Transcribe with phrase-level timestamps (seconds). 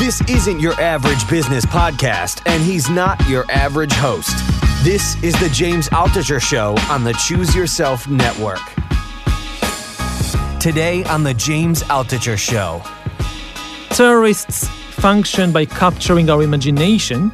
[0.00, 4.34] This isn't your average business podcast, and he's not your average host.
[4.82, 8.62] This is the James Altucher Show on the Choose Yourself Network.
[10.58, 12.82] Today on the James Altucher Show.
[13.90, 17.30] Terrorists function by capturing our imagination,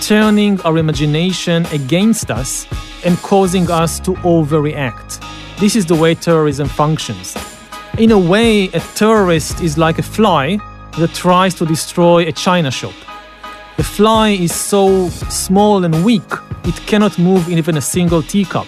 [0.00, 2.66] turning our imagination against us,
[3.04, 5.24] and causing us to overreact.
[5.60, 7.36] This is the way terrorism functions.
[7.96, 10.58] In a way, a terrorist is like a fly
[10.98, 12.94] that tries to destroy a china shop.
[13.76, 16.30] The fly is so small and weak,
[16.64, 18.66] it cannot move even a single teacup.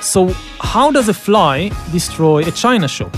[0.00, 0.28] So,
[0.60, 3.12] how does a fly destroy a china shop?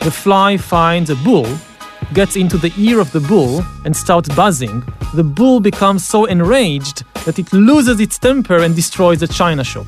[0.00, 1.46] The fly finds a bull,
[2.12, 4.82] gets into the ear of the bull, and starts buzzing.
[5.14, 9.86] The bull becomes so enraged that it loses its temper and destroys the china shop.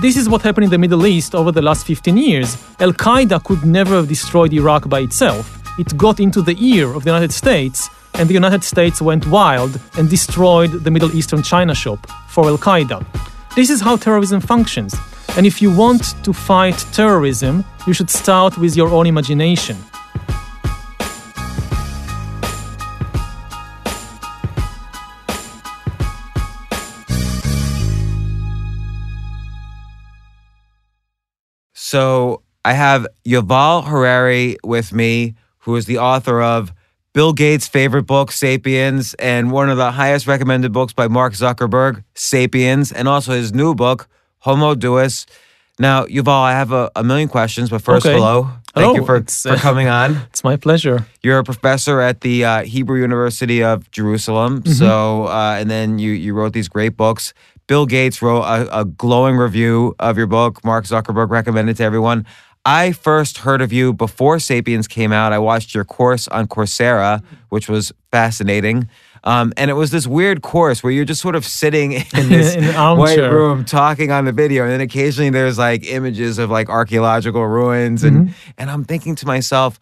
[0.00, 2.56] This is what happened in the Middle East over the last 15 years.
[2.80, 5.61] Al Qaeda could never have destroyed Iraq by itself.
[5.78, 9.80] It got into the ear of the United States, and the United States went wild
[9.96, 13.02] and destroyed the Middle Eastern China shop for Al Qaeda.
[13.56, 14.94] This is how terrorism functions.
[15.34, 19.78] And if you want to fight terrorism, you should start with your own imagination.
[31.72, 36.72] So I have Yuval Harari with me, who is the author of
[37.12, 42.04] Bill Gates' favorite book, Sapiens, and one of the highest recommended books by Mark Zuckerberg,
[42.14, 45.26] Sapiens, and also his new book, Homo Deus.
[45.78, 48.14] Now, Yuval, I have a, a million questions, but first, Okay.
[48.16, 48.50] hello.
[48.74, 50.16] Thank Hello, you for, for uh, coming on.
[50.30, 51.06] It's my pleasure.
[51.22, 54.62] You're a professor at the uh, Hebrew University of Jerusalem.
[54.62, 54.72] Mm-hmm.
[54.72, 57.34] So, uh, and then you you wrote these great books.
[57.66, 60.64] Bill Gates wrote a, a glowing review of your book.
[60.64, 62.24] Mark Zuckerberg recommended it to everyone.
[62.64, 65.32] I first heard of you before *Sapiens* came out.
[65.32, 68.88] I watched your course on Coursera, which was fascinating.
[69.24, 72.54] Um, and it was this weird course where you're just sort of sitting in this
[72.56, 76.68] In white room talking on the video, and then occasionally there's like images of like
[76.68, 78.50] archaeological ruins, and Mm-hmm.
[78.58, 79.80] and I'm thinking to myself,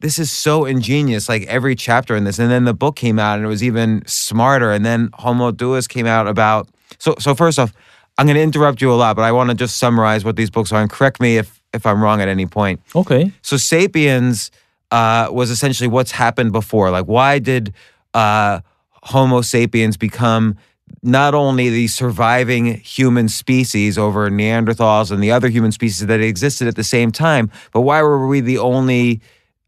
[0.00, 1.28] this is so ingenious.
[1.28, 4.02] Like every chapter in this, and then the book came out, and it was even
[4.06, 4.70] smarter.
[4.72, 6.68] And then Homo Deus came out about.
[6.98, 7.72] So so first off,
[8.18, 10.50] I'm going to interrupt you a lot, but I want to just summarize what these
[10.50, 12.80] books are, and correct me if if I'm wrong at any point.
[12.94, 13.32] Okay.
[13.42, 14.50] So *Sapiens*
[14.90, 16.90] uh, was essentially what's happened before.
[16.90, 17.74] Like, why did
[18.14, 18.60] uh,
[19.02, 20.56] Homo sapiens become
[21.02, 26.66] not only the surviving human species over Neanderthals and the other human species that existed
[26.66, 29.20] at the same time, but why were we the only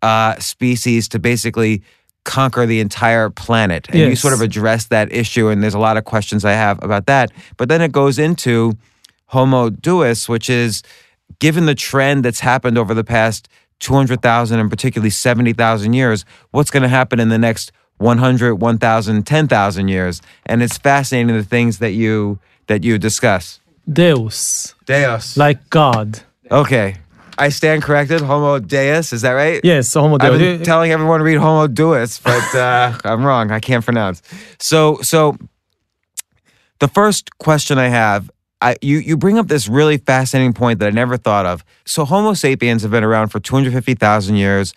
[0.03, 1.83] uh, species to basically
[2.25, 3.87] conquer the entire planet?
[3.91, 6.83] And you sort of address that issue, and there's a lot of questions I have
[6.83, 7.31] about that.
[7.59, 8.79] But then it goes into
[9.27, 10.83] Homo Deus, which is
[11.41, 13.49] given the trend that's happened over the past
[13.81, 19.89] 200,000 and particularly 70,000 years, what's going to happen in the next 100, 1,000, 10,000
[19.89, 20.23] years?
[20.47, 23.59] And it's fascinating the things that you that you discuss.
[23.93, 25.37] Deus, Deus.
[25.37, 26.21] like God.
[26.51, 26.97] okay.
[27.37, 28.21] I stand corrected.
[28.21, 29.63] Homo Deus, is that right?
[29.65, 30.31] Yes, Homo deus.
[30.31, 33.51] I've been telling everyone to read Homo Deus, but uh, I'm wrong.
[33.51, 34.21] I can't pronounce.
[34.59, 35.39] So, so
[36.81, 38.31] the first question I have,
[38.63, 41.65] I, you you bring up this really fascinating point that I never thought of.
[41.87, 44.75] So, Homo sapiens have been around for 250,000 years,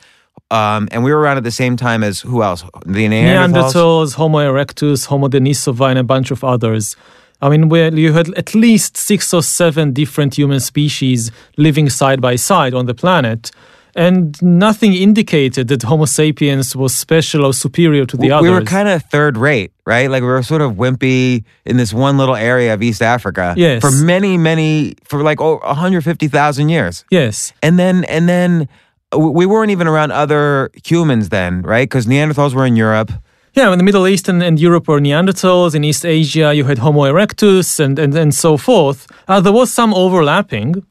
[0.52, 2.64] um, and we were around at the same time as who else?
[2.86, 3.74] The Neanderthals.
[3.74, 6.96] Neanderthals, Homo erectus, Homo denisova, and a bunch of others.
[7.42, 12.38] I mean, you had at least six or seven different human species living side by
[12.38, 13.52] side on the planet,
[13.96, 18.44] and nothing indicated that Homo sapiens was special or superior to the we, others.
[18.44, 20.10] we were kind of third rate, right?
[20.10, 23.82] Like we were sort of wimpy in this one little area of East Africa Yes.
[23.82, 27.06] for many, many, for like oh, 150,000 years.
[27.12, 28.68] yes, And then and then
[29.16, 31.88] we weren't even around other humans then, right?
[31.88, 33.12] Because Neanderthals were in Europe.
[33.56, 35.76] Yeah, in the Middle East and, and Europe were Neanderthals.
[35.76, 39.06] In East Asia, you had Homo erectus and, and, and so forth.
[39.28, 40.84] Uh, there was some overlapping.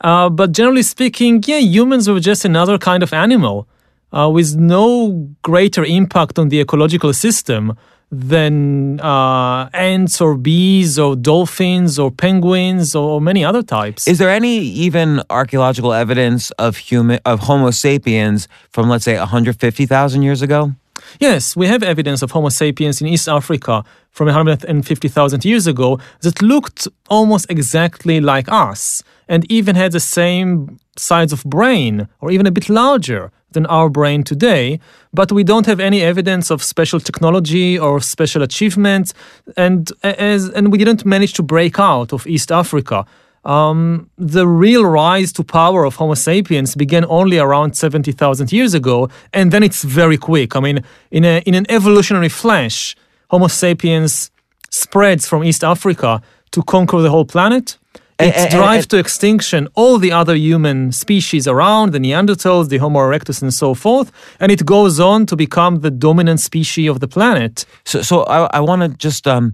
[0.00, 3.66] Uh, but generally speaking, yeah, humans were just another kind of animal
[4.12, 7.76] uh, with no greater impact on the ecological system
[8.12, 14.06] than uh, ants or bees or dolphins or penguins or many other types.
[14.06, 20.22] Is there any even archaeological evidence of human of Homo sapiens from let's say 150,000
[20.22, 20.72] years ago?
[21.18, 26.40] Yes, we have evidence of Homo sapiens in East Africa from 150,000 years ago that
[26.40, 32.46] looked almost exactly like us and even had the same size of brain or even
[32.46, 34.80] a bit larger than our brain today.
[35.12, 39.14] But we don't have any evidence of special technology or special achievements,
[39.56, 43.06] and as and we didn't manage to break out of East Africa.
[43.46, 49.08] Um, the real rise to power of Homo sapiens began only around 70,000 years ago,
[49.32, 50.56] and then it's very quick.
[50.56, 50.82] I mean,
[51.12, 52.96] in, a, in an evolutionary flash,
[53.30, 54.32] Homo sapiens
[54.70, 56.20] spreads from East Africa
[56.50, 57.78] to conquer the whole planet.
[58.18, 62.78] It And- and- drives to extinction all the other human species around, the Neanderthals, the
[62.78, 64.10] Homo erectus, and so forth,
[64.40, 67.66] and it goes on to become the dominant species of the planet.
[67.84, 69.52] So, so I, I want to just um,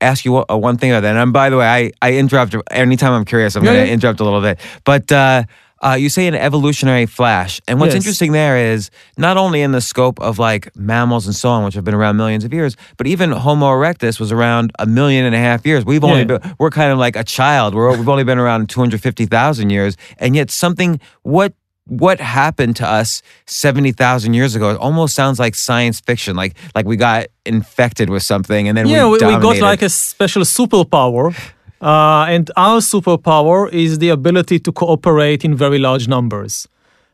[0.00, 1.16] ask you one, uh, one thing about that.
[1.16, 3.56] And by the way, I, I interrupt anytime I'm curious.
[3.56, 3.94] I'm Yeah, going to yeah.
[3.94, 4.60] interrupt a little bit.
[4.84, 5.42] But uh,
[5.84, 8.02] uh, you say an evolutionary flash, and what's Yes.
[8.02, 11.74] interesting there is not only in the scope of like mammals and so on, which
[11.74, 15.34] have been around millions of years, but even Homo erectus was around a million and
[15.34, 15.84] a half years.
[15.84, 16.38] We've only Yeah.
[16.38, 17.74] been, we're kind of like a child.
[17.74, 21.52] We're, we've only been around 250,000 years, and yet something what
[21.86, 26.86] what happened to us 70,000 years ago it almost sounds like science fiction like like
[26.86, 30.42] we got infected with something and then yeah, we, we, we got like a special
[30.44, 31.34] superpower.
[31.84, 36.66] Uh, and our superpower is the ability to cooperate in very large numbers.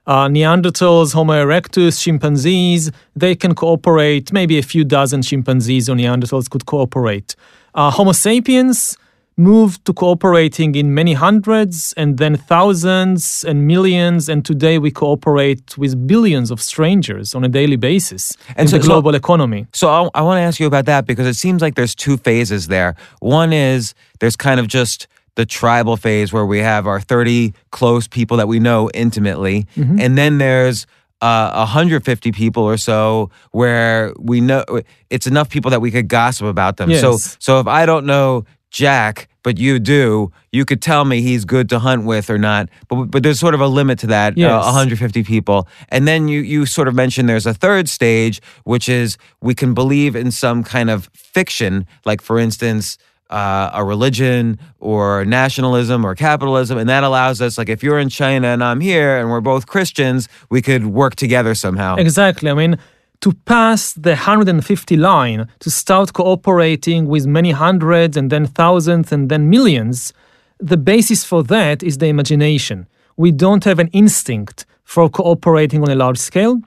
[0.07, 4.33] Uh, Neanderthals, Homo erectus, chimpanzees, they can cooperate.
[4.33, 7.35] Maybe a few dozen chimpanzees or Neanderthals could cooperate.
[7.75, 8.97] Uh, Homo sapiens
[9.41, 14.29] moved to cooperating in many hundreds and then thousands and millions.
[14.29, 18.77] And today we cooperate with billions of strangers on a daily basis And in so-
[18.77, 19.67] the so- global economy.
[19.73, 22.17] So I, I want to ask you about that because it seems like there's two
[22.19, 22.95] phases there.
[23.21, 25.07] One is there's kind of just
[25.37, 30.01] the tribal phase where we have our 30 close people that we know intimately, Mm-hmm.
[30.01, 30.87] and then there's
[31.23, 34.65] uh, 150 people or so where we know
[35.09, 36.91] it's enough people that we could gossip about them.
[36.91, 37.01] Yes.
[37.01, 41.45] So so if I don't know Jack, but you do, you could tell me he's
[41.45, 42.69] good to hunt with or not.
[42.89, 44.37] But but there's sort of a limit to that.
[44.37, 44.51] Yes.
[44.51, 48.89] Uh, 150 people, and then you you sort of mentioned there's a third stage, which
[48.89, 52.99] is we can believe in some kind of fiction, like for instance.
[53.31, 58.09] Uh, a religion or nationalism or capitalism, and that allows us, like, if you're in
[58.09, 61.95] China and I'm here and we're both Christians, we could work together somehow.
[61.95, 62.51] Exactly.
[62.51, 62.77] I mean,
[63.21, 69.29] to pass the 150 line, to start cooperating with many hundreds and then thousands and
[69.29, 70.13] then millions,
[70.59, 72.87] the basis for that is the imagination.
[73.17, 76.61] We don't have an instinct for cooperating on a large scale.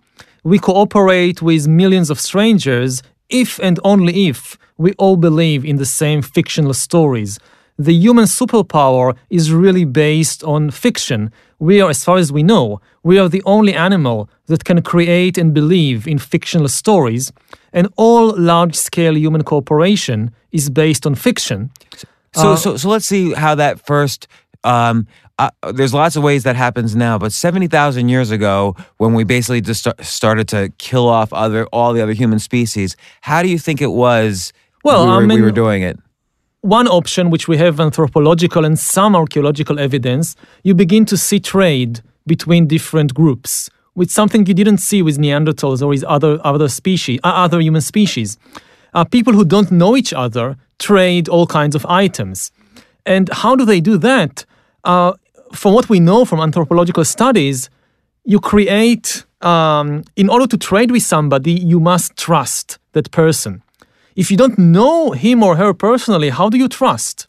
[0.44, 5.86] We cooperate with millions of strangers if and only if we all believe in the
[5.86, 7.40] same fictional stories.
[7.80, 11.32] The human superpower is really based on fiction.
[11.60, 15.38] We are, as far as we know, we are the only animal that can create
[15.38, 17.32] and believe in fictional stories,
[17.72, 21.72] and all large scale human cooperation is based on fiction.
[22.36, 24.28] So, so, so let's see how that first.
[24.64, 25.08] Um,
[25.40, 29.24] uh, there's lots of ways that happens now, but seventy thousand years ago, when we
[29.24, 33.50] basically just start, started to kill off other all the other human species, how do
[33.50, 34.54] you think it was?
[34.84, 36.00] Well, we I were, we were doing it.
[36.64, 42.00] One option, which we have anthropological and some archaeological evidence, you begin to see trade
[42.26, 47.20] between different groups, with something you didn't see with Neanderthals or with other other species,
[47.24, 48.38] uh, other human species.
[48.94, 52.50] Uh, people who don't know each other trade all kinds of items,
[53.06, 54.46] and how do they do that?
[54.86, 55.12] Uh,
[55.54, 57.70] from what we know from anthropological studies,
[58.24, 63.62] you create um, in order to trade with somebody you must trust that person
[64.16, 67.28] if you don't know him or her personally how do you trust?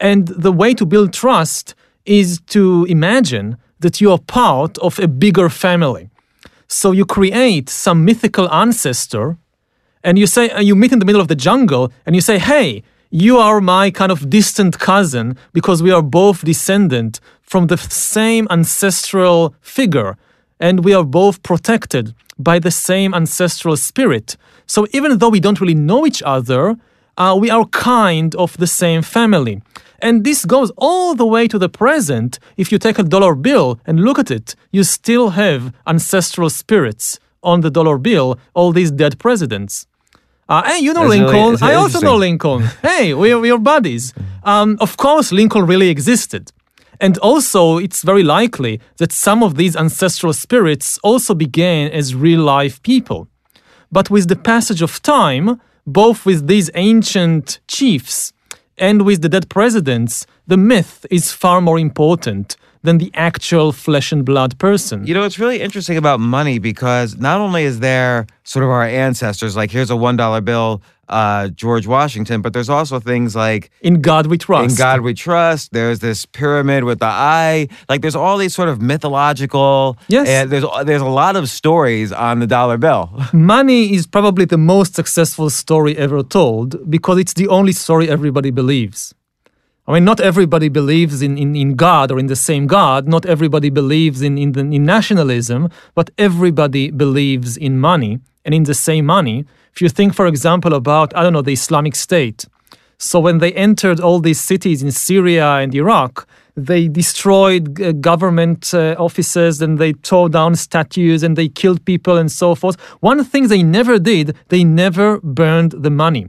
[0.00, 1.74] And the way to build trust
[2.04, 6.10] is to imagine that you are part of a bigger family.
[6.68, 9.38] So you create some mythical ancestor
[10.02, 12.82] and you say you meet in the middle of the jungle and you say hey
[13.10, 18.46] you are my kind of distant cousin because we are both descendant from the same
[18.50, 20.16] ancestral figure
[20.60, 24.36] and we are both protected by the same ancestral spirit
[24.66, 26.76] so even though we don't really know each other
[27.18, 29.62] uh, we are kind of the same family
[30.00, 33.78] and this goes all the way to the present if you take a dollar bill
[33.86, 38.90] and look at it you still have ancestral spirits on the dollar bill all these
[38.90, 39.86] dead presidents
[40.48, 41.54] uh, hey, you know That's really- Lincoln.
[41.54, 42.16] it's I also know.
[42.16, 42.62] Lincoln.
[42.80, 44.14] hey, we're, we're buddies.
[44.44, 46.52] Um, of course, Lincoln really existed.
[47.00, 52.42] And also, it's very likely that some of these ancestral spirits also began as real
[52.42, 53.28] life people.
[53.92, 58.32] But with the passage of time, both with these ancient chiefs
[58.78, 64.12] and with the dead presidents, the myth is far more important than the actual flesh
[64.12, 65.06] and blood person.
[65.06, 68.84] You know, it's really interesting about money because not only is there sort of our
[68.84, 73.70] ancestors, like here's a one dollar bill, uh, George Washington, but there's also things like
[73.80, 74.70] In God we trust.
[74.70, 75.72] In God We Trust.
[75.72, 77.68] There's this pyramid with the eye.
[77.88, 79.96] Like there's all these sort of mythological.
[80.08, 80.28] Yes.
[80.28, 83.10] And there's there's a lot of stories on the dollar bill.
[83.32, 88.50] Money is probably the most successful story ever told because it's the only story everybody
[88.50, 89.14] believes.
[89.88, 93.06] I mean, not everybody believes in, in, in God or in the same God.
[93.06, 98.64] Not everybody believes in, in, the, in nationalism, but everybody believes in money and in
[98.64, 99.44] the same money.
[99.72, 102.46] If you think, for example, about, I don't know, the Islamic State.
[102.98, 106.26] So when they entered all these cities in Syria and Iraq,
[106.56, 112.16] they destroyed uh, government uh, offices and they tore down statues and they killed people
[112.16, 112.80] and so forth.
[113.00, 116.28] One thing they never did, they never burned the money.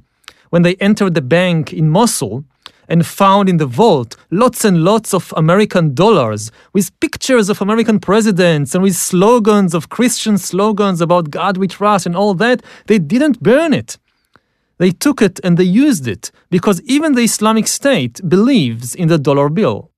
[0.50, 2.44] When they entered the bank in Mosul,
[2.88, 8.00] and found in the vault lots and lots of American dollars with pictures of American
[8.00, 12.62] presidents and with slogans of Christian slogans about God we trust and all that.
[12.88, 13.98] They didn't burn it.
[14.78, 19.18] They took it and they used it because even the Islamic State believes in the
[19.18, 19.92] dollar bill.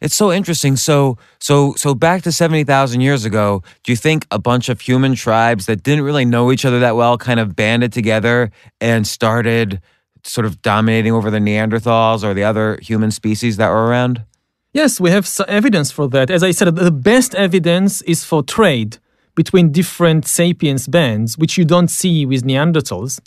[0.00, 0.76] It's so interesting.
[0.76, 3.62] So, so, so back to seventy thousand years ago.
[3.84, 6.96] Do you think a bunch of human tribes that didn't really know each other that
[6.96, 8.50] well kind of banded together
[8.80, 9.80] and started
[10.24, 14.24] sort of dominating over the Neanderthals or the other human species that were around?
[14.72, 16.30] Yes, we have evidence for that.
[16.30, 18.98] As I said, the best evidence is for trade
[19.34, 23.20] between different sapiens bands, which you don't see with Neanderthals.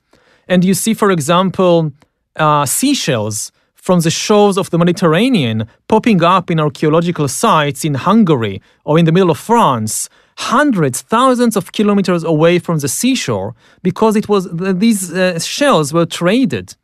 [0.48, 1.92] And you see, for example,
[2.36, 8.62] uh, seashells from the shores of the Mediterranean popping up in archaeological sites in Hungary
[8.84, 14.16] or in the middle of France, hundreds, thousands of kilometers away from the seashore, because
[14.16, 16.76] it was these uh, shells were traded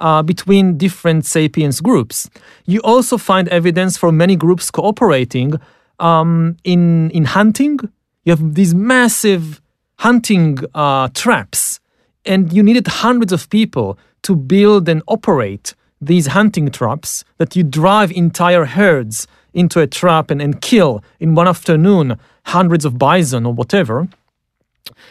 [0.00, 2.28] uh, between different sapiens groups.
[2.66, 5.54] You also find evidence for many groups cooperating
[5.98, 7.78] um, in in hunting.
[8.24, 9.60] You have these massive
[9.98, 11.80] hunting uh, traps,
[12.24, 17.62] and you needed hundreds of people to build and operate these hunting traps that you
[17.62, 23.46] drive entire herds into a trap and, and kill in one afternoon hundreds of bison
[23.46, 24.08] or whatever.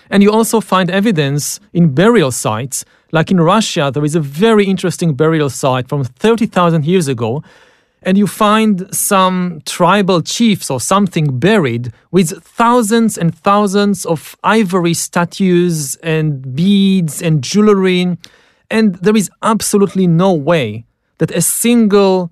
[0.09, 4.65] And you also find evidence in burial sites like in Russia, there is a very
[4.65, 7.43] interesting burial site from 30,000 years ago,
[8.01, 14.95] and you find some tribal chiefs or something buried with thousands and thousands of ivory
[14.95, 18.17] statues and beads and jewelry.
[18.71, 20.85] And there is absolutely no way
[21.19, 22.31] that a single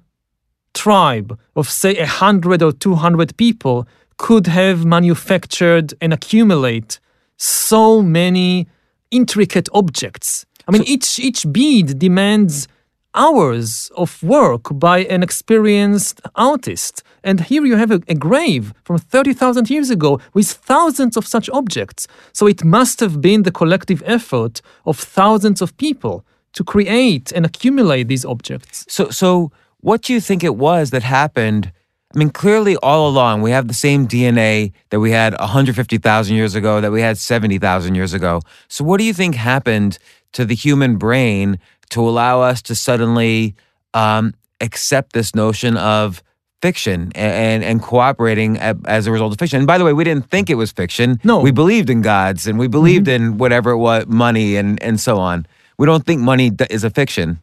[0.73, 3.87] tribe of, say, 100 or 200 people
[4.17, 6.99] could have manufactured and accumulate
[7.41, 8.67] so many
[9.09, 12.67] intricate objects I mean, so, each each bead demands
[13.13, 17.03] hours of work by an experienced artist.
[17.23, 21.49] And here you have a, a grave from 30,000 years ago with thousands of such
[21.49, 22.07] objects.
[22.31, 27.45] So it must have been the collective effort of thousands of people to create and
[27.45, 28.85] accumulate these objects.
[28.87, 31.73] So, so what do you think it was that happened?
[32.13, 36.55] I mean, clearly, all along, we have the same DNA that we had 150,000 years
[36.55, 38.41] ago, that we had 70,000 years ago.
[38.67, 39.97] So, what do you think happened
[40.33, 43.55] to the human brain to allow us to suddenly
[43.93, 46.23] um, accept this notion of
[46.61, 49.57] fiction and, and, and cooperating as a result of fiction.
[49.57, 51.19] And by the way, we didn't think it was fiction.
[51.23, 51.39] No.
[51.39, 53.31] We believed in gods and we believed mm-hmm.
[53.31, 55.47] in whatever it was, money and, and so on.
[55.77, 57.39] We don't think money is a fiction.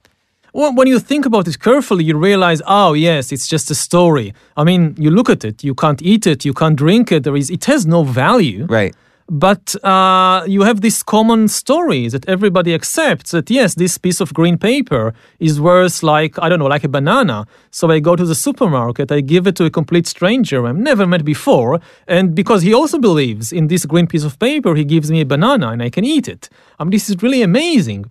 [0.53, 4.33] Well, when you think about it carefully, you realize, oh yes, it's just a story.
[4.57, 7.25] I mean, you look at it, you can't eat it, you can't drink it.
[7.25, 8.67] There is, it has no value.
[8.67, 8.95] Right.
[9.31, 14.33] But uh, you have this common story that everybody accepts that yes, this piece of
[14.33, 17.47] green paper is worth like, I don't know, like a banana.
[17.71, 21.07] So I go to the supermarket, I give it to a complete stranger I've never
[21.07, 21.79] met before.
[22.07, 25.27] And because he also believes in this green piece of paper, he gives me a
[25.27, 26.49] banana and I can eat it.
[26.79, 28.11] I mean, this is really amazing.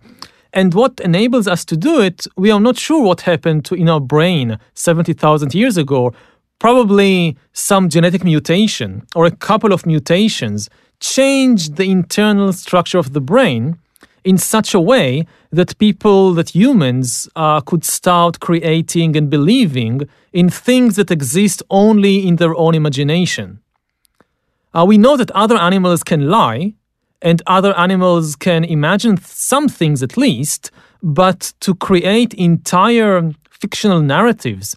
[0.53, 3.89] And what enables us to do it, we are not sure what happened to in
[3.89, 6.13] our brain 70,000 years ago.
[6.59, 13.21] Probably some genetic mutation or a couple of mutations changed the internal structure of the
[13.21, 13.77] brain
[14.23, 20.01] in such a way that people, that humans, uh, could start creating and believing
[20.33, 23.59] in things that exist only in their own imagination.
[24.73, 26.73] Uh, we know that other animals can lie,
[27.21, 30.71] and other animals can imagine some things at least,
[31.01, 34.75] but to create entire fictional narratives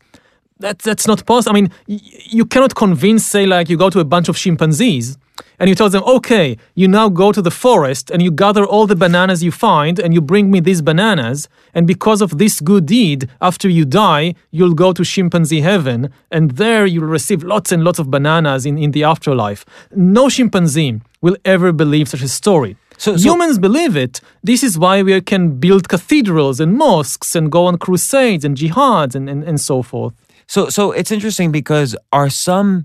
[0.61, 1.57] that, that's not possible.
[1.57, 5.19] I mean, you cannot convince, say, like you go to a bunch of chimpanzees
[5.61, 8.87] and you tell them, okay, you now go to the forest and you gather all
[8.87, 11.49] the bananas you find and you bring me these bananas.
[11.75, 16.53] And because of this good deed, after you die, you'll go to chimpanzee heaven and
[16.53, 19.67] there you'll receive lots and lots of bananas in, in the afterlife.
[19.95, 22.79] No chimpanzee will ever believe such a story.
[22.97, 24.21] So, so, Humans believe it.
[24.43, 29.15] This is why we can build cathedrals and mosques and go on crusades and jihads
[29.15, 30.15] and, and, and so forth.
[30.47, 32.85] So so it's interesting because are some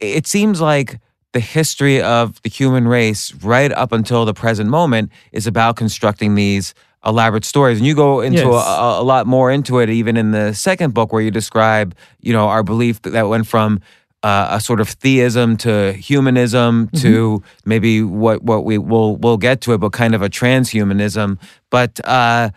[0.00, 0.98] it seems like
[1.32, 6.34] the history of the human race right up until the present moment is about constructing
[6.34, 6.74] these
[7.04, 7.78] elaborate stories.
[7.78, 8.46] And you go into Yes.
[8.68, 12.32] a, a lot more into it, even in the second book, where you describe, you
[12.32, 13.80] know, our belief that went from
[14.22, 19.60] uh, a sort of theism to humanism to maybe what what we will we'll get
[19.62, 21.38] to it, but kind of a transhumanism.
[21.70, 22.50] But uh,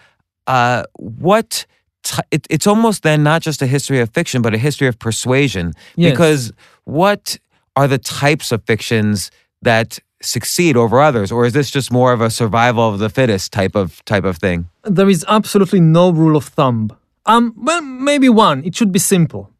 [0.47, 1.65] uh, what?
[2.03, 4.99] T- it, it's almost then not just a history of fiction, but a history of
[4.99, 5.73] persuasion.
[5.95, 6.11] Yes.
[6.11, 6.51] Because
[6.83, 7.39] what
[7.75, 12.21] are the types of fictions that succeed over others, or is this just more of
[12.21, 14.67] a survival of the fittest type of type of thing?
[14.83, 16.89] There is absolutely no rule of thumb.
[17.25, 18.63] Um, well, maybe one.
[18.63, 19.51] It should be simple.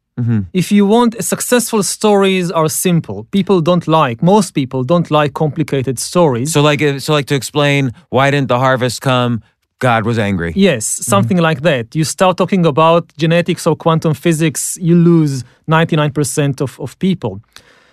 [0.54, 3.24] If you want successful stories are simple.
[3.32, 4.22] People don't like.
[4.22, 6.52] Most people don't like complicated stories.
[6.52, 9.42] So, like, so like to explain why didn't the harvest come?
[9.78, 10.54] God was angry.
[10.56, 11.94] Yes, something like that.
[11.94, 17.42] You start talking about genetics or quantum physics, you lose 99% of, of people.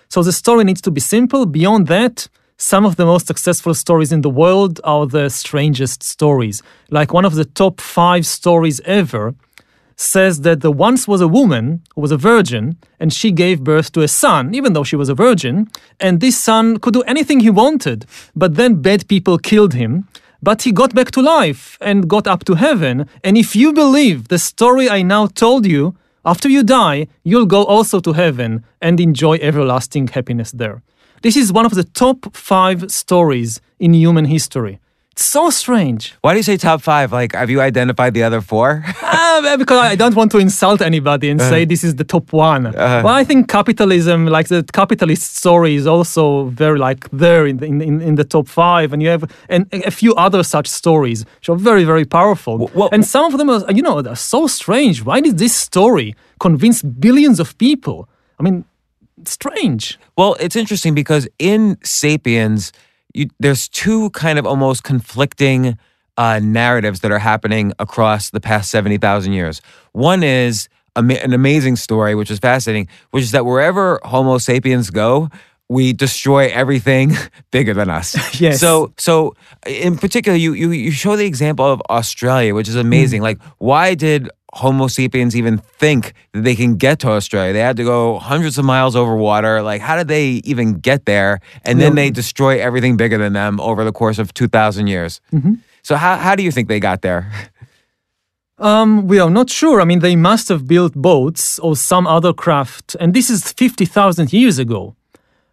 [0.08, 1.46] So the story needs to be simple.
[1.46, 6.62] Beyond that, some of the most successful stories in the world are the strangest stories.
[6.90, 9.34] Like one of the top five stories ever
[9.96, 13.92] says that there once was a woman who was a virgin and she gave birth
[13.92, 15.68] to a son, even though she was a virgin,
[16.00, 20.08] and this son could do anything he wanted, but then bad people killed him.
[20.42, 23.08] But he got back to life and got up to heaven.
[23.22, 27.64] And if you believe the story I now told you, after you die, you'll go
[27.64, 30.82] also to heaven and enjoy everlasting happiness there.
[31.22, 34.80] This is one of the top five stories in human history.
[35.14, 36.12] It's so strange.
[36.22, 37.12] Why do you say top five?
[37.12, 38.84] Like, have you identified the other four?
[39.16, 41.50] Ah, eh, because I don't want to insult anybody and uh-huh.
[41.50, 42.66] say this is the top one.
[42.66, 43.02] Uh-huh.
[43.04, 47.66] Well, I think capitalism, like the capitalist story, is also very like there in the,
[47.66, 51.48] in, in, the top five, and you have and a few other such stories which
[51.48, 52.70] are very very powerful.
[52.74, 55.04] well- and some of them are, you know, they're so strange.
[55.04, 58.08] Why did this story convince billions of people?
[58.40, 58.64] I mean,
[59.24, 59.98] strange.
[60.16, 62.72] Well, it's interesting because in *Sapiens*,
[63.14, 65.78] you, there's two kind of almost conflicting
[66.16, 69.60] uh, narratives that are happening across the past seventy thousand years.
[69.92, 75.28] One is an amazing story, which is fascinating, which is that wherever Homo sapiens go,
[75.68, 77.12] we destroy everything
[77.50, 78.14] bigger than us.
[78.40, 78.60] Yes.
[78.60, 79.34] So, so
[79.66, 83.22] in particular, you you you show the example of Australia, which is amazing.
[83.22, 87.52] Like, why did Homo sapiens even think that they can get to Australia?
[87.52, 89.62] They had to go hundreds of miles over water.
[89.62, 91.40] Like, how did they even get there?
[91.64, 95.20] And then they destroy everything bigger than them over the course of two thousand years.
[95.82, 97.30] So, how how do you think they got there?
[98.58, 99.80] Um, we are not sure.
[99.80, 104.32] I mean, they must have built boats or some other craft, and this is 50,000
[104.32, 104.94] years ago.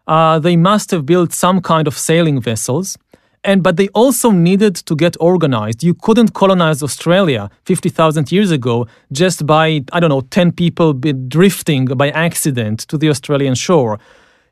[0.07, 2.97] Uh, they must have built some kind of sailing vessels,
[3.43, 5.83] and but they also needed to get organized.
[5.83, 11.85] You couldn't colonize Australia 50,000 years ago just by, I don't know, 10 people drifting
[11.85, 13.99] by accident to the Australian shore.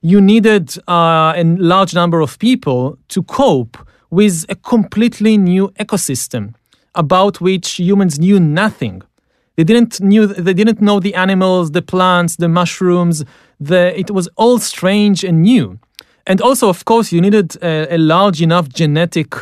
[0.01, 3.77] You needed uh, a large number of people to cope
[4.09, 6.53] with a completely new ecosystem
[6.95, 9.01] about which humans knew nothing.
[9.55, 13.25] They didn't knew they didn't know the animals, the plants, the mushrooms.
[13.59, 15.79] The, it was all strange and new.
[16.25, 19.35] And also, of course, you needed a, a large enough genetic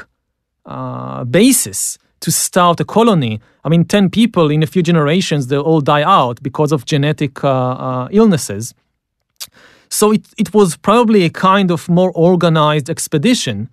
[0.66, 3.40] uh, basis to start a colony.
[3.64, 7.44] I mean, 10 people in a few generations, they'll all die out because of genetic
[7.44, 8.74] uh, uh, illnesses.
[9.90, 13.70] So it, it was probably a kind of more organized expedition.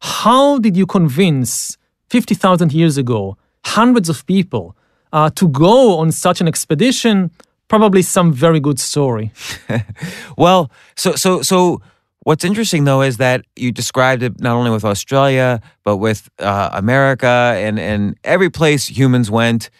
[0.00, 1.78] How did you convince
[2.10, 4.76] 50,000 years ago hundreds of people
[5.14, 7.30] uh, to go on such an expedition?
[7.68, 9.32] Probably some very good story.
[10.36, 11.80] Well, so so so
[12.24, 16.70] what's interesting though is that you described it not only with Australia but with uh,
[16.72, 19.70] America and and every place humans went.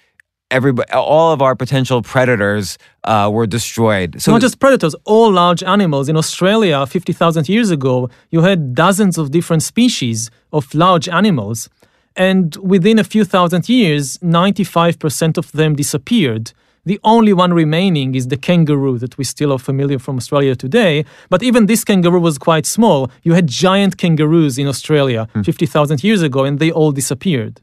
[0.50, 4.22] Everybody, all of our potential predators uh, were destroyed.
[4.22, 6.08] So Not just predators, all large animals.
[6.08, 11.68] In Australia, 50,000 years ago, you had dozens of different species of large animals.
[12.16, 16.52] And within a few thousand years, 95% of them disappeared.
[16.86, 21.04] The only one remaining is the kangaroo that we still are familiar from Australia today.
[21.30, 23.10] But even this kangaroo was quite small.
[23.22, 25.42] You had giant kangaroos in Australia hmm.
[25.42, 27.60] 50,000 years ago, and they all disappeared.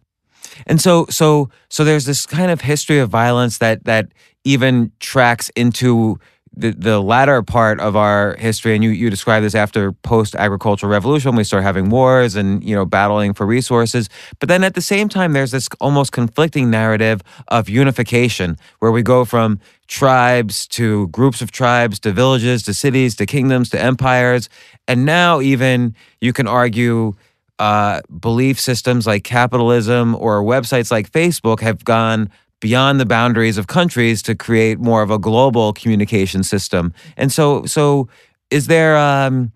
[0.68, 4.08] And so so so there's this kind of history of violence that that
[4.44, 6.20] even tracks into
[6.54, 10.92] the, the latter part of our history and you, you describe this after post agricultural
[10.92, 14.10] revolution we start having wars and you know battling for resources.
[14.40, 19.02] But then at the same time there's this almost conflicting narrative of unification where we
[19.02, 24.50] go from tribes to groups of tribes to villages to cities to kingdoms to empires.
[24.88, 27.14] And now even you can argue
[27.60, 32.30] uh, belief systems like capitalism or websites like Facebook have gone
[32.62, 36.94] beyond the boundaries of countries to create more of a global communication system.
[37.18, 38.08] And so, so
[38.50, 39.52] is there um,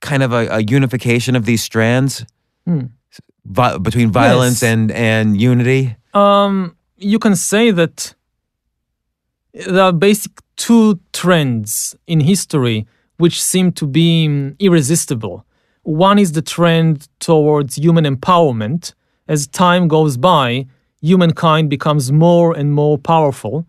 [0.00, 2.24] kind of a, a unification of these strands?
[3.46, 4.72] vi- between violence Yes.
[4.72, 5.96] and and unity?
[6.12, 8.14] Um, you can say that
[9.52, 12.86] there are basic two trends in history
[13.18, 15.44] which seem to be mm, irresistible.
[15.82, 18.94] One is the trend towards human empowerment.
[19.26, 20.66] As time goes by,
[21.00, 23.66] humankind becomes more and more powerful,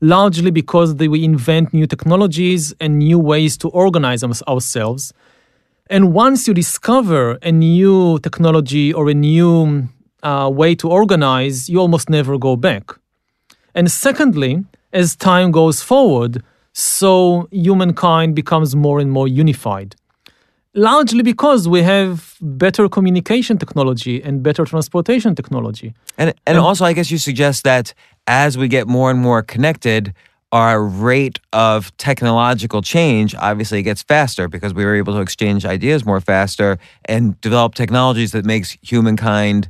[0.00, 5.12] largely because they, we invent new technologies and new ways to organize ourselves.
[5.88, 9.88] And once you discover a new technology or a new
[10.22, 12.92] uh, way to organize, you almost never go back.
[13.74, 19.96] And secondly, as time goes forward, so humankind becomes more and more unified.
[20.74, 25.94] Largely because we have better communication technology and better transportation technology.
[26.16, 27.92] And and also, I guess you suggest that
[28.28, 30.14] as we get more and more connected,
[30.52, 36.04] our rate of technological change obviously gets faster because we were able to exchange ideas
[36.04, 39.68] more faster and develop technologies that makes humankind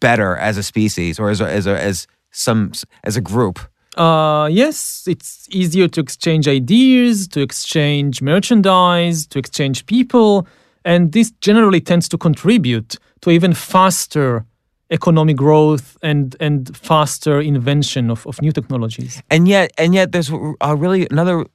[0.00, 2.72] better as a species or as a, as a, as some
[3.04, 3.58] as a group.
[3.96, 10.46] Uh, yes, it's easier to exchange ideas, to exchange merchandise, to exchange people,
[10.84, 14.44] and this generally tends to contribute to even faster
[14.90, 19.22] economic growth and and faster invention of, of new technologies.
[19.30, 20.30] and yet and yet there's
[20.60, 21.46] a really another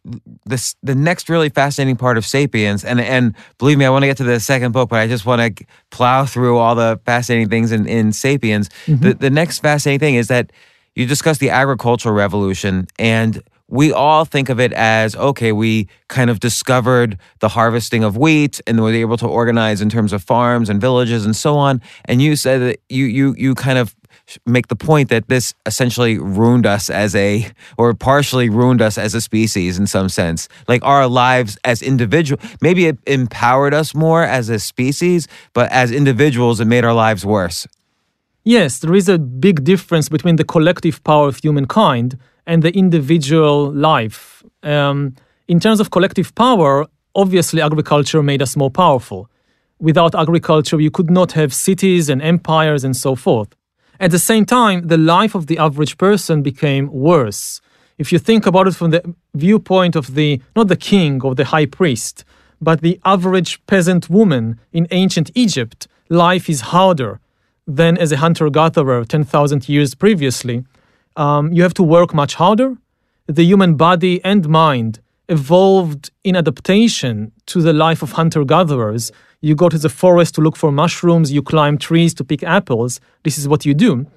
[0.46, 4.08] this the next really fascinating part of sapiens and and believe me i want to
[4.08, 7.50] get to the second book but i just want to plow through all the fascinating
[7.50, 10.52] things in, in sapiens the, the next fascinating thing is that
[11.00, 16.30] you discuss the agricultural revolution and we all think of it as okay we kind
[16.30, 20.70] of discovered the harvesting of wheat and were able to organize in terms of farms
[20.70, 21.82] and villages and so on.
[22.06, 23.96] And you said that you you you kind of
[24.46, 29.16] make the point that this essentially ruined us as a or partially ruined us as
[29.16, 30.50] a species in some sense.
[30.68, 35.92] Like our lives as individual maybe it empowered us more as a species but as
[35.92, 37.68] individuals it made our lives worse
[38.44, 43.72] Yes, there is a big difference between the collective power of humankind and the individual
[43.72, 44.44] life.
[44.64, 45.16] Um,
[45.48, 49.30] in terms of collective power, obviously agriculture made us more powerful.
[49.80, 53.50] Without agriculture, you could not have cities and empires and so forth.
[54.00, 57.60] At the same time, the life of the average person became worse.
[57.98, 61.46] If you think about it from the viewpoint of the, not the king or the
[61.46, 62.24] high priest,
[62.62, 67.20] but the average peasant woman in ancient Egypt, life is harder
[67.70, 70.66] than as a hunter gatherer 10,000 years previously.
[71.16, 72.76] Um, you have to work much harder.
[73.28, 79.12] The human body and mind evolved in adaptation to the life of hunter gatherers.
[79.42, 83.00] You go to the forest to look for mushrooms, you climb trees to pick apples.
[83.24, 84.08] This is what you do.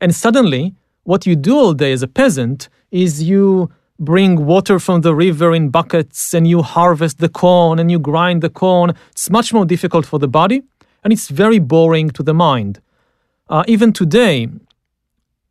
[0.00, 5.02] And suddenly, what you do all day as a peasant is you bring water from
[5.02, 8.94] the river in buckets and you harvest the corn and you grind the corn.
[9.10, 10.62] It's much more difficult for the body
[11.04, 12.80] and it's very boring to the mind.
[13.52, 14.48] Uh, even today,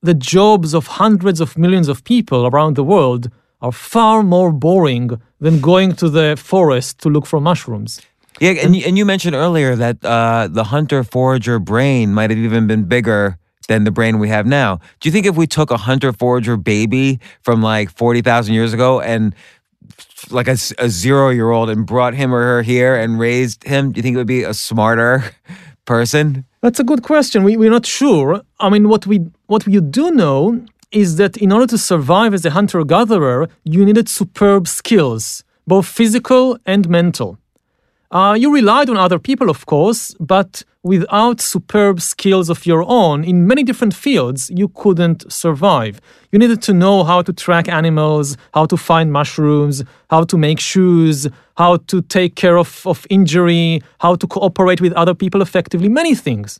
[0.01, 3.29] the jobs of hundreds of millions of people around the world
[3.61, 8.01] are far more boring than going to the forest to look for mushrooms.
[8.39, 12.39] yeah and you, and you mentioned earlier that uh, the hunter forager brain might have
[12.39, 13.37] even been bigger
[13.67, 16.57] than the brain we have now do you think if we took a hunter forager
[16.57, 19.35] baby from like 40,000 years ago and
[20.31, 23.91] like a, a zero year old and brought him or her here and raised him
[23.91, 25.23] do you think it would be a smarter
[25.85, 27.43] person That's a good question.
[27.43, 28.41] We, we're not sure.
[28.59, 32.45] I mean, what we what you do know is that in order to survive as
[32.45, 37.39] a hunter gatherer, you needed superb skills, both physical and mental.
[38.11, 43.23] Uh, you relied on other people, of course, but without superb skills of your own
[43.23, 46.01] in many different fields, you couldn't survive.
[46.31, 50.59] You needed to know how to track animals, how to find mushrooms, how to make
[50.59, 55.87] shoes, how to take care of, of injury, how to cooperate with other people effectively,
[55.87, 56.59] many things.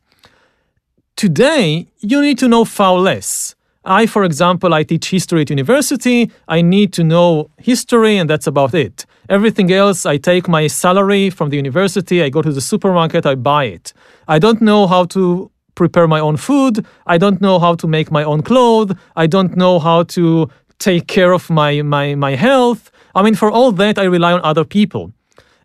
[1.18, 3.56] Today, you need to know far less.
[3.84, 6.30] I, for example, I teach history at university.
[6.48, 9.06] I need to know history, and that's about it.
[9.30, 13.36] Everything else, I take my salary from the university, I go to the supermarket, I
[13.36, 13.94] buy it.
[14.28, 16.86] I don't know how to prepare my own food.
[17.08, 18.94] I don't know how to make my own clothes.
[19.16, 22.92] I don't know how to take care of my, my, my health.
[23.16, 25.12] I mean, for all that, I rely on other people.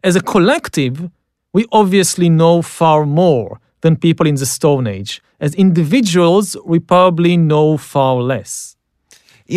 [0.05, 1.11] As a collective,
[1.53, 5.23] we obviously know far more than people in the Stone Age.
[5.41, 8.77] As individuals, we probably know far less.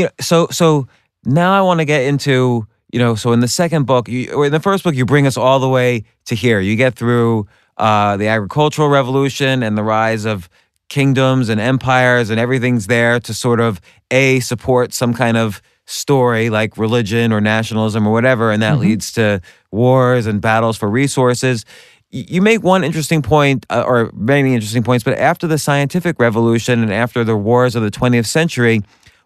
[0.05, 0.87] know, so so
[1.25, 4.47] now I want to get into you know, so in the second book, you, or
[4.47, 6.59] in the first book, you bring us all the way to here.
[6.59, 10.49] You get through uh, the agricultural revolution and the rise of
[10.89, 16.49] kingdoms and empires, and everything's there to sort of a support some kind of story
[16.49, 19.39] like religion or nationalism or whatever, and that leads to
[19.71, 21.65] wars and battles for resources.
[22.11, 26.81] You make one interesting point, uh, or many interesting points, but after the scientific revolution
[26.81, 28.81] and after the wars of the 20th century,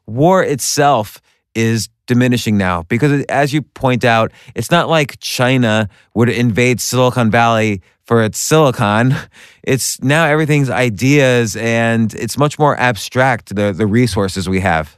[0.06, 1.22] war itself
[1.56, 7.32] is diminishing now because, as you point out, it's not like China would invade Silicon
[7.32, 9.16] Valley for its silicon.
[9.66, 14.94] It's now everything's ideas and it's much more abstract, the, the resources we have.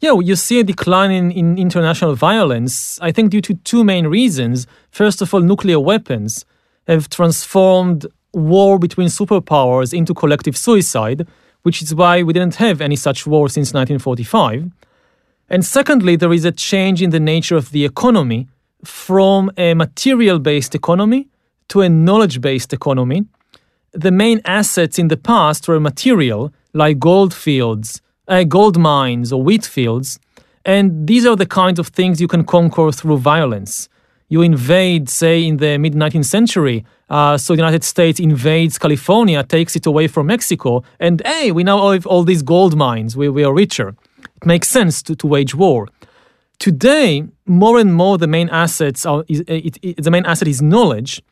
[0.00, 3.84] Yeah, well, you see a decline in, in international violence, I think, due to two
[3.84, 4.66] main reasons.
[4.90, 6.44] First of all, nuclear weapons
[6.88, 11.26] have transformed war between superpowers into collective suicide,
[11.62, 14.70] which is why we didn't have any such war since 1945.
[15.50, 18.48] And secondly, there is a change in the nature of the economy
[18.84, 21.28] from a material based economy
[21.68, 23.26] to a knowledge based economy.
[23.92, 29.42] The main assets in the past were material, like gold fields, uh, gold mines, or
[29.42, 30.18] wheat fields.
[30.64, 33.88] And these are the kinds of things you can conquer through violence.
[34.28, 39.42] You invade, say, in the mid 19th century, uh, so the United States invades California,
[39.42, 43.28] takes it away from Mexico, and hey, we now have all these gold mines, we,
[43.30, 43.94] we are richer.
[44.36, 45.88] It makes sense to, to wage war.
[46.58, 50.60] Today, more and more, the main assets are is, it, it, the main asset is
[50.60, 51.22] knowledge.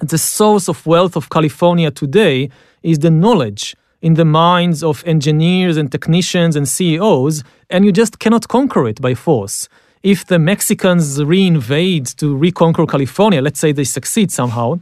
[0.00, 2.50] The source of wealth of California today
[2.82, 8.18] is the knowledge in the minds of engineers and technicians and CEOs, and you just
[8.18, 9.68] cannot conquer it by force.
[10.02, 14.80] If the Mexicans reinvade to reconquer California, let's say they succeed somehow,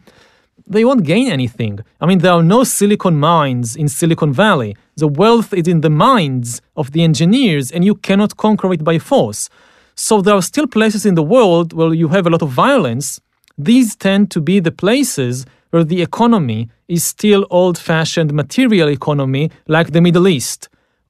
[0.65, 1.81] they won't gain anything.
[2.01, 4.77] I mean, there are no silicon mines in Silicon Valley.
[4.97, 9.01] The wealth is in the minds of the engineers, and you cannot conquer it by
[9.01, 9.51] force.
[9.97, 13.21] So there are still places in the world where you have a lot of violence.
[13.57, 19.51] These tend to be the places where the economy is still old fashioned material economy,
[19.67, 20.69] like the Middle East.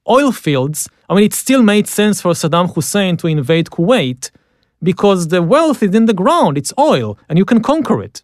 [0.09, 4.29] Oil fields, I mean, it still made sense for Saddam Hussein to invade Kuwait
[4.81, 8.21] because the wealth is in the ground, it's oil, and you can conquer it.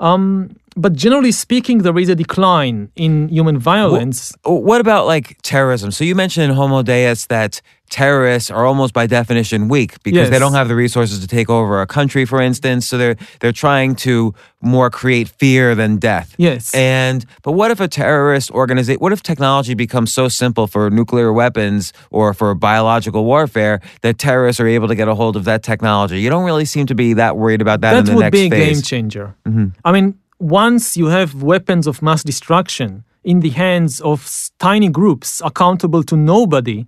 [0.00, 4.32] Um, but generally speaking, there is a decline in human violence.
[4.44, 5.90] What about like terrorism?
[5.90, 10.38] So you mentioned in Homo Deus that terrorists are almost by definition weak because they
[10.38, 12.86] don't have the resources to take over a country, for instance.
[12.88, 16.34] So they're they're trying to more create fear than death.
[16.38, 16.74] Yes.
[16.74, 19.00] And but what if a terrorist organization?
[19.00, 24.60] What if technology becomes so simple for nuclear weapons or for biological warfare that terrorists
[24.60, 26.20] are able to get a hold of that technology?
[26.20, 27.96] You don't really seem to be that worried about that.
[27.96, 28.74] in that the would next be a phase.
[28.74, 29.34] game changer.
[29.46, 29.66] Mm-hmm.
[29.84, 35.42] I mean, once you have weapons of mass destruction in the hands of tiny groups
[35.44, 36.86] accountable to nobody,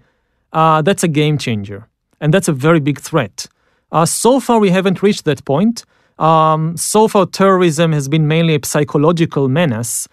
[0.53, 1.89] uh, that's a game changer.
[2.21, 3.47] And that's a very big threat.
[3.93, 5.85] Uh, so far, we haven't reached that point.
[6.19, 10.07] Um, so far, terrorism has been mainly a psychological menace.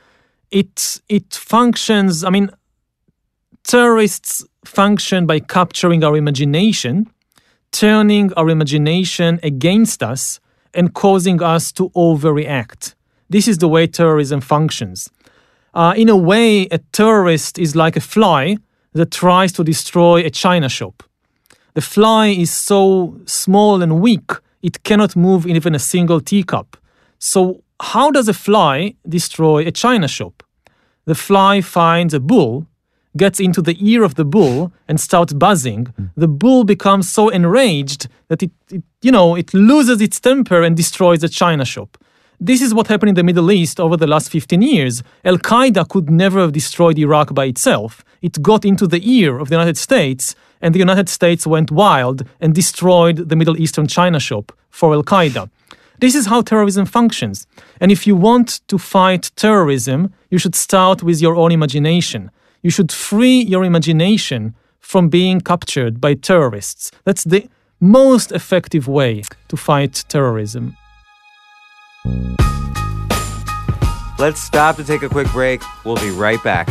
[0.51, 2.49] It, it functions, I mean,
[3.63, 7.07] terrorists function by capturing our imagination,
[7.71, 10.39] turning our imagination against us,
[10.73, 12.95] and causing us to overreact.
[13.29, 15.09] This is the way terrorism functions.
[15.73, 18.57] Uh, in a way, a terrorist is like a fly
[18.93, 21.03] that tries to destroy a china shop.
[21.73, 24.31] The fly is so small and weak,
[24.63, 26.77] it cannot move in even a single teacup.
[27.19, 30.43] So, how does a fly destroy a china shop?
[31.05, 32.65] The fly finds a bull,
[33.15, 35.85] gets into the ear of the bull, and starts buzzing.
[35.85, 36.05] Hmm.
[36.15, 40.75] The bull becomes so enraged that it, it, you know, it loses its temper and
[40.75, 41.97] destroys the china shop.
[42.39, 45.01] This is what happened in the Middle East over the last 15 years.
[45.25, 48.05] Al Qaeda could never have destroyed Iraq by itself.
[48.21, 52.23] It got into the ear of the United States, and the United States went wild
[52.39, 55.49] and destroyed the Middle Eastern China shop for Al Qaeda.
[55.97, 57.47] This is how terrorism functions.
[57.81, 62.29] And if you want to fight terrorism, you should start with your own imagination.
[62.61, 66.91] You should free your imagination from being captured by terrorists.
[67.03, 70.77] That's the most effective way to fight terrorism.
[74.19, 75.61] Let's stop to take a quick break.
[75.85, 76.69] We'll be right back.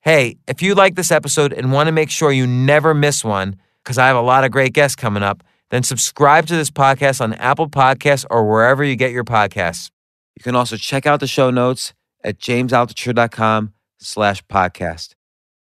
[0.00, 3.56] Hey, if you like this episode and want to make sure you never miss one,
[3.84, 7.20] because I have a lot of great guests coming up, then subscribe to this podcast
[7.20, 9.90] on Apple Podcasts or wherever you get your podcasts.
[10.36, 15.14] You can also check out the show notes at jamesaltucher.com slash podcast.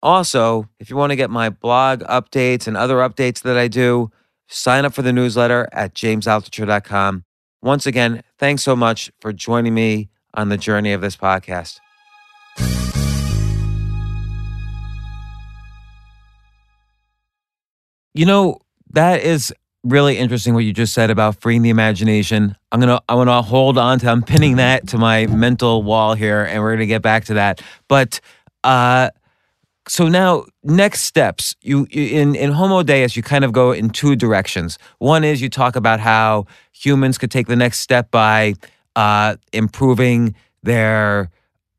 [0.03, 4.11] Also, if you want to get my blog updates and other updates that I do,
[4.49, 7.25] sign up for the newsletter at jamesaltucher.com.
[7.63, 11.81] Once again, thanks so much for joining me on the journey of this podcast.
[18.15, 18.59] You know,
[18.93, 22.57] that is really interesting what you just said about freeing the imagination.
[22.73, 26.45] I'm gonna I wanna hold on to I'm pinning that to my mental wall here
[26.45, 27.63] and we're gonna get back to that.
[27.89, 28.21] But
[28.65, 29.11] uh
[29.89, 34.15] so now next steps you, in in homo deus you kind of go in two
[34.17, 34.79] directions.
[34.99, 38.55] One is you talk about how humans could take the next step by
[38.97, 41.31] uh, improving their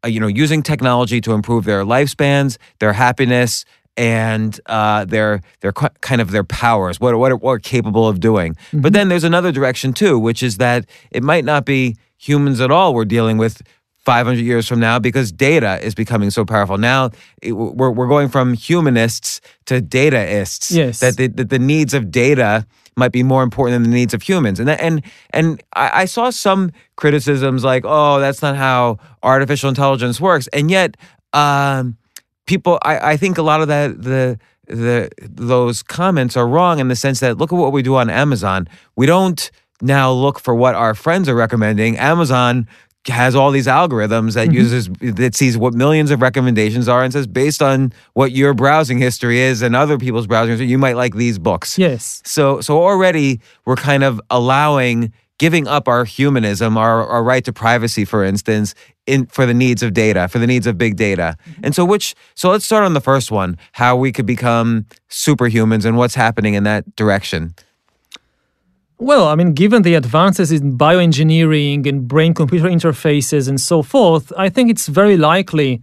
[0.03, 3.65] uh, you know using technology to improve their lifespans their happiness
[3.97, 8.55] and uh, their their kind of their powers what what what are capable of doing.
[8.73, 12.71] But then there's another direction too which is that it might not be humans at
[12.71, 13.61] all we're dealing with
[14.03, 16.77] 500 years from now because data is becoming so powerful.
[16.77, 17.11] Now
[17.41, 20.75] it, we're, we're going from humanists to dataists.
[20.75, 20.99] Yes.
[20.99, 24.21] That the, that the needs of data might be more important than the needs of
[24.21, 24.59] humans.
[24.59, 29.69] And that, and and I, I saw some criticisms like, oh, that's not how artificial
[29.69, 30.47] intelligence works.
[30.47, 30.97] And yet,
[31.33, 31.97] um,
[32.45, 36.87] people, I, I think a lot of that the the those comments are wrong in
[36.87, 38.67] the sense that look at what we do on Amazon.
[38.95, 41.97] We don't now look for what our friends are recommending.
[41.97, 42.67] Amazon
[43.07, 44.57] has all these algorithms that mm-hmm.
[44.57, 48.99] uses that sees what millions of recommendations are and says based on what your browsing
[48.99, 51.77] history is and other people's browsing history, you might like these books.
[51.77, 52.21] Yes.
[52.25, 55.11] So so already we're kind of allowing
[55.41, 58.75] giving up our humanism, our, our right to privacy, for instance,
[59.07, 61.35] in for the needs of data, for the needs of big data.
[61.49, 61.61] Mm-hmm.
[61.63, 65.83] And so which so let's start on the first one, how we could become superhumans
[65.83, 67.55] and what's happening in that direction.
[69.01, 74.31] Well, I mean, given the advances in bioengineering and brain computer interfaces and so forth,
[74.37, 75.81] I think it's very likely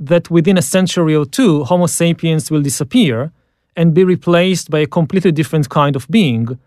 [0.00, 3.30] that within a century or two, Homo sapiens will disappear
[3.76, 6.58] and be replaced by a completely different kind of being.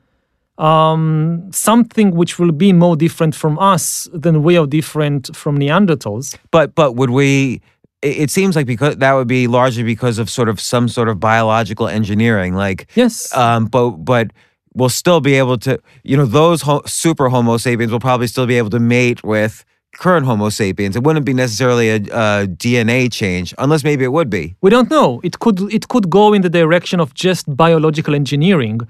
[0.58, 6.38] Um, something which will be more different from us than we are different from Neanderthals.
[6.50, 7.62] But but would we?
[8.02, 11.10] It it seems like because that would be largely because of sort of some sort
[11.10, 13.36] of biological engineering, like Yes.
[13.36, 14.32] Um, but but
[14.74, 18.46] we'll still be able to, you know, those ho- super Homo sapiens will probably still
[18.46, 19.66] be able to mate with
[19.98, 20.96] current Homo sapiens.
[20.96, 24.56] It wouldn't be necessarily a, a DNA change, unless maybe it would be.
[24.62, 25.20] We don't know.
[25.24, 28.82] It could it could go in the direction of just biological engineering.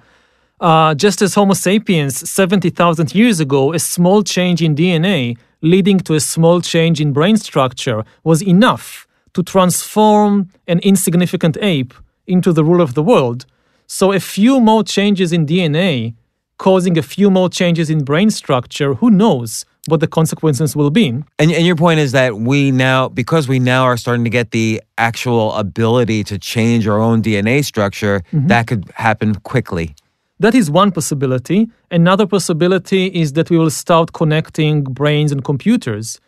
[0.60, 6.16] Uh, just as Homo sapiens 70,000 years ago, a small change in DNA leading to
[6.16, 11.94] a small change in brain structure was enough to transform an insignificant ape
[12.28, 13.46] into the ruler of the world.
[13.92, 16.14] So a few more changes in DNA
[16.60, 21.08] causing a few more changes in brain structure, who knows what the consequences will be?
[21.08, 24.52] And, and your point is that we now, because we now are starting to get
[24.52, 28.46] the actual ability to change our own DNA structure, mm-hmm.
[28.48, 29.96] that could happen quickly.
[30.40, 31.68] That is one possibility.
[31.90, 36.20] Another possibility is that we will start connecting brains and computers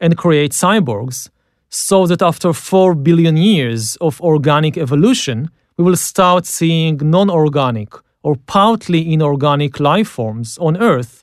[0.00, 1.30] and create cyborgs,
[1.68, 7.94] so that after 4 billion years of organic evolution, we will start seeing non organic
[8.24, 11.22] or partly inorganic life forms on Earth.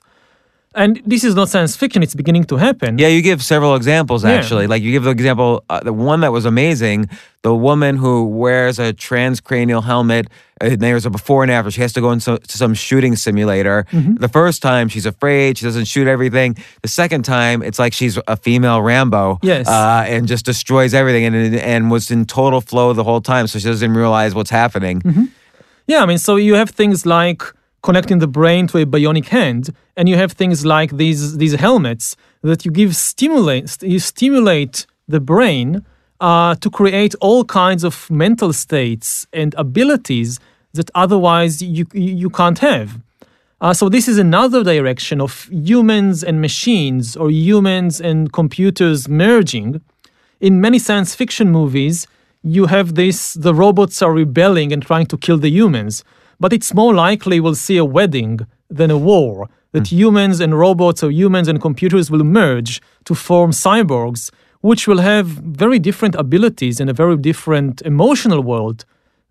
[0.76, 2.98] And this is not science fiction, it's beginning to happen.
[2.98, 4.32] Yeah, you give several examples Yeah.
[4.32, 4.66] actually.
[4.66, 7.08] Like you give the example, uh, the one that was amazing,
[7.42, 10.26] the woman who wears a transcranial helmet.
[10.60, 11.70] And there's a before and after.
[11.70, 13.86] She has to go into some shooting simulator.
[13.92, 14.16] Mm-hmm.
[14.16, 16.56] The first time she's afraid, she doesn't shoot everything.
[16.82, 19.38] The second time, it's like she's a female Rambo.
[19.42, 19.68] Yes.
[19.68, 23.58] uh, and just destroys everything, and and was in total flow the whole time, so
[23.58, 25.02] she doesn't realize what's happening.
[25.86, 27.42] Yeah, I mean, so you have things like
[27.86, 29.62] connecting the brain to a bionic hand,
[29.96, 32.04] and you have things like these these helmets
[32.42, 34.76] that you give stimulate you stimulate
[35.14, 35.68] the brain
[36.20, 40.30] uh, to create all kinds of mental states and abilities
[40.78, 42.88] that otherwise you you can't have.
[43.60, 45.32] Uh, so this is another direction of
[45.70, 49.80] humans and machines or humans and computers merging.
[50.40, 52.06] In many science fiction movies,
[52.42, 56.04] you have this the robots are rebelling and trying to kill the humans.
[56.38, 59.48] But it's more likely we'll see a wedding than a war.
[59.72, 59.96] That hmm.
[59.96, 65.26] humans and robots or humans and computers will merge to form cyborgs, which will have
[65.26, 68.84] very different abilities in a very different emotional world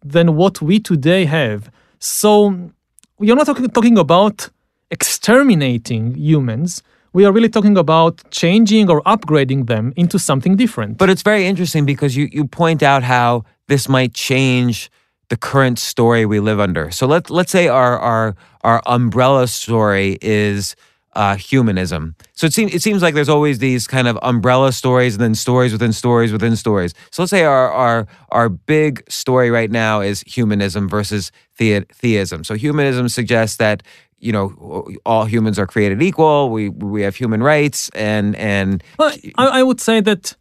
[0.03, 1.71] than what we today have.
[1.99, 2.71] So
[3.17, 4.49] we are not talking, talking about
[4.91, 6.83] exterminating humans.
[7.13, 10.97] We are really talking about changing or upgrading them into something different.
[10.97, 14.91] But it's very interesting because you, you point out how this might change
[15.29, 16.91] the current story we live under.
[16.91, 20.75] So let let's say our our our umbrella story is
[21.15, 22.15] uh, humanism.
[22.33, 25.35] So it seems it seems like there's always these kind of umbrella stories and then
[25.35, 26.93] stories within stories within stories.
[27.11, 32.43] So let's say our our our big story right now is humanism versus the, theism.
[32.43, 33.81] So humanism suggests that
[34.19, 36.49] you know all humans are created equal.
[36.49, 40.35] We we have human rights and and Well, I, I would say that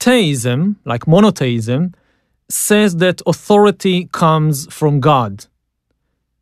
[0.00, 1.94] theism, like monotheism,
[2.48, 5.46] says that authority comes from God.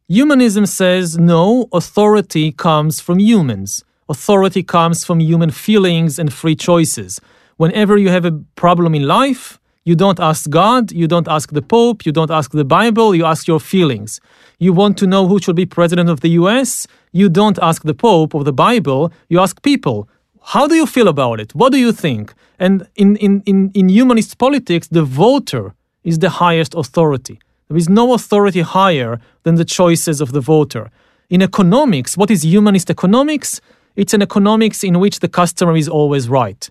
[0.09, 3.85] Humanism says no, authority comes from humans.
[4.09, 7.21] Authority comes from human feelings and free choices.
[7.57, 11.63] Whenever you have a problem in life, You don't ask God, you don't ask the
[11.63, 14.21] Pope, you don't ask the Bible, you ask your feelings.
[14.59, 17.95] You want to know who should be president of the US, you don't ask the
[17.95, 20.09] Pope or the Bible, you ask people.
[20.43, 21.55] How do you feel about it?
[21.55, 22.35] What do you think?
[22.59, 25.73] And in, in, in, in humanist politics, the voter
[26.07, 27.39] is the highest authority.
[27.69, 30.91] There is no authority higher than the choices of the voter.
[31.29, 33.61] In economics, what is humanist economics?
[33.97, 36.71] It's an economics in which the customer is always right.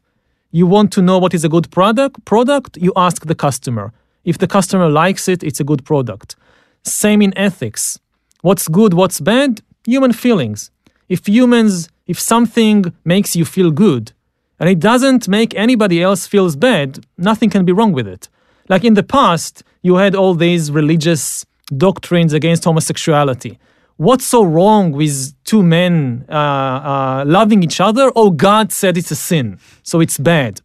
[0.52, 3.92] You want to know what is a good product, product, you ask the customer.
[4.24, 6.38] If the customer likes it, it's a good product.
[6.84, 8.00] Same in ethics.
[8.42, 9.62] What's good, what's bad?
[9.86, 10.72] Human feelings.
[11.10, 14.14] If humans, if something makes you feel good
[14.60, 18.30] and it doesn't make anybody else feels bad, nothing can be wrong with it.
[18.70, 21.46] Like in the past, you had all these religious
[21.78, 23.60] doctrines against homosexuality
[23.98, 28.12] what's so wrong with two men uh, uh, loving each other?
[28.16, 30.62] Oh, God said it's a sin, so it's bad.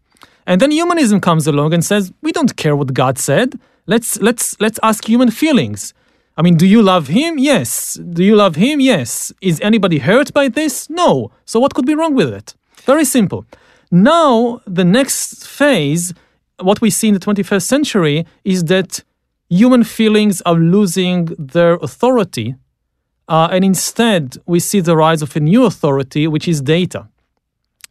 [0.46, 3.58] And then humanism comes along and says, we don't care what God said.
[3.86, 5.94] Let's let's let's ask human feelings.
[6.36, 7.38] I mean, do you love him?
[7.38, 7.94] Yes.
[7.94, 8.80] Do you love him?
[8.80, 9.32] Yes.
[9.40, 10.88] Is anybody hurt by this?
[10.88, 11.30] No.
[11.44, 12.54] So what could be wrong with it?
[12.84, 13.44] Very simple.
[13.90, 16.14] Now, the next phase,
[16.60, 19.02] what we see in the 21st century, is that
[19.48, 22.54] human feelings are losing their authority
[23.30, 27.06] uh, and instead, we see the rise of a new authority, which is data.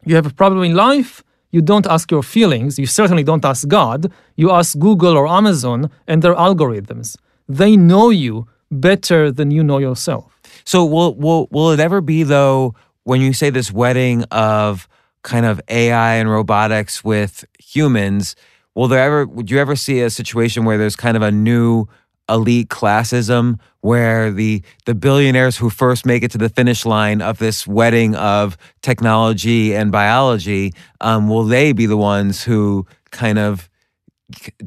[0.04, 3.66] You have a problem in life, you don't ask your feelings, you certainly don't ask
[3.66, 7.16] God, you ask Google or Amazon and their algorithms.
[7.48, 10.38] They know you better than you know yourself.
[10.64, 14.86] So will will will it ever be though when you say this wedding of
[15.22, 18.36] kind of AI and robotics with humans,
[18.74, 21.86] will there ever would you ever see a situation where there's kind of a new
[22.28, 27.38] elite classism where the the billionaires who first make it to the finish line of
[27.38, 33.68] this wedding of technology and biology um, will they be the ones who kind of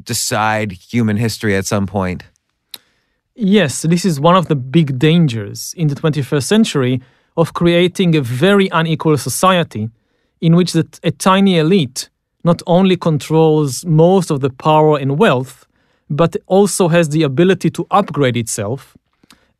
[0.02, 2.22] decide human history at some point?
[3.34, 7.00] Yes this is one of the big dangers in the 21st century
[7.36, 9.90] of creating a very unequal society
[10.40, 12.10] in which the, a tiny elite
[12.44, 15.66] not only controls most of the power and wealth
[16.10, 18.96] but also has the ability to upgrade itself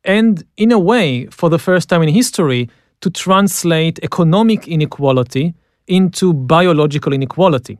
[0.03, 2.69] and, in a way, for the first time in history,
[3.01, 5.53] to translate economic inequality
[5.87, 7.79] into biological inequality.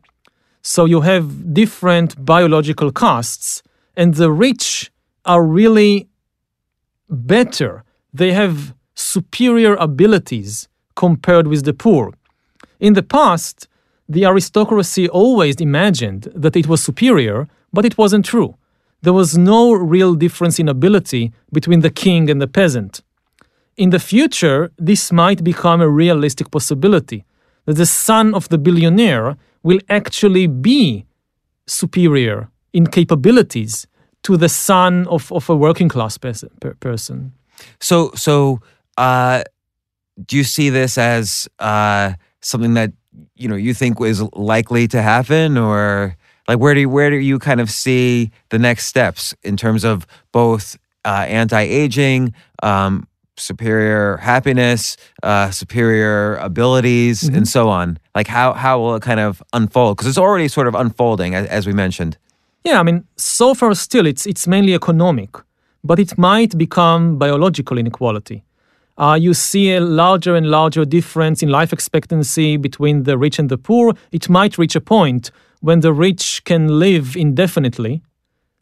[0.61, 3.61] So you have different biological castes,
[3.95, 4.91] and the rich
[5.25, 6.07] are really
[7.09, 7.83] better.
[8.13, 12.13] They have superior abilities compared with the poor.
[12.79, 13.67] In the past,
[14.07, 18.55] the aristocracy always imagined that it was superior, but it wasn't true
[19.05, 23.03] there was no real difference in ability between the king and the peasant.
[23.77, 27.23] In the future, this might become a realistic possibility
[27.65, 31.05] that the son of the billionaire will actually be
[31.67, 33.87] superior in capabilities
[34.23, 36.43] to the son of, of a working class pers-
[36.79, 37.33] person.
[37.79, 38.59] So, so
[38.97, 39.43] uh,
[40.25, 42.91] do you see this as uh, something that
[43.35, 46.15] you know you think is likely to happen, or
[46.47, 49.83] like where do you, where do you kind of see the next steps in terms
[49.83, 53.07] of both uh, anti-aging um,
[53.37, 57.35] superior happiness uh, superior abilities mm-hmm.
[57.35, 57.97] and so on?
[58.13, 59.97] Like how how will it kind of unfold?
[59.97, 62.17] Because it's already sort of unfolding as, as we mentioned.
[62.65, 65.29] Yeah i mean so far still it's it's mainly economic
[65.83, 68.43] but it might become biological inequality
[68.97, 73.49] uh, you see a larger and larger difference in life expectancy between the rich and
[73.49, 73.93] the poor.
[74.11, 78.01] It might reach a point when the rich can live indefinitely,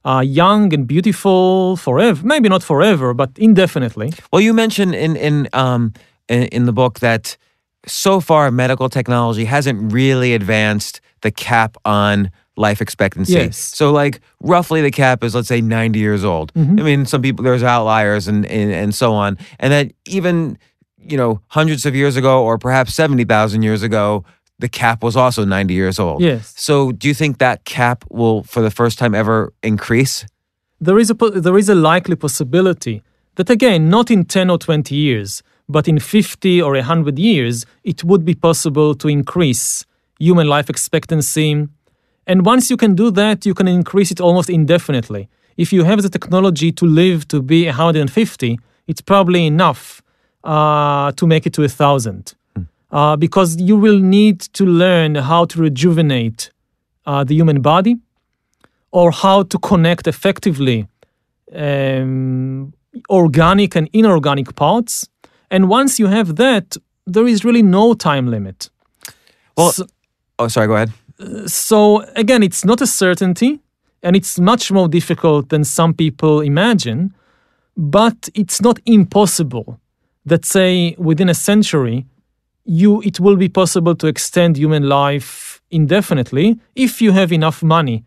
[0.05, 2.25] uh, young and beautiful forever.
[2.25, 4.13] Maybe not forever, but indefinitely.
[4.31, 5.93] Well, you mentioned in in um,
[6.27, 7.37] in, in the book that
[7.85, 13.33] so far medical technology hasn't really advanced the cap on life expectancy.
[13.33, 13.57] Yes.
[13.57, 16.53] So like roughly the cap is let's say 90 years old.
[16.53, 16.79] Mm-hmm.
[16.79, 19.37] I mean some people there's outliers and, and and so on.
[19.59, 20.57] And that even
[20.97, 24.23] you know hundreds of years ago or perhaps 70,000 years ago
[24.59, 26.21] the cap was also 90 years old.
[26.21, 26.53] Yes.
[26.55, 30.25] So do you think that cap will, for the first time ever, increase?
[30.79, 33.01] There is a, there is a likely possibility
[33.35, 38.03] that, again, not in 10 or 20 years, but in 50 or 100 years, it
[38.03, 39.85] would be possible to increase
[40.19, 41.67] human life expectancy.
[42.25, 45.29] And once you can do that, you can increase it almost indefinitely.
[45.57, 50.01] If you have the technology to live to be 150, it's probably enough
[50.43, 52.33] uh, to make it to a thousand
[52.91, 56.51] uh, because you will need to learn how to rejuvenate
[57.05, 57.97] uh, the human body
[58.91, 60.87] or how to connect effectively
[61.53, 62.73] um,
[63.09, 65.09] organic and inorganic parts.
[65.49, 68.69] And once you have that, there is really no time limit.
[69.57, 69.87] Well, so,
[70.39, 70.93] oh, sorry, go ahead.
[71.47, 73.59] So, again, it's not a certainty,
[74.03, 77.13] And it's much more difficult than some people imagine,
[77.77, 79.79] but it's not impossible
[80.25, 82.05] that, say, within a century,
[82.65, 88.03] you, it will be possible to extend human life indefinitely if you have enough money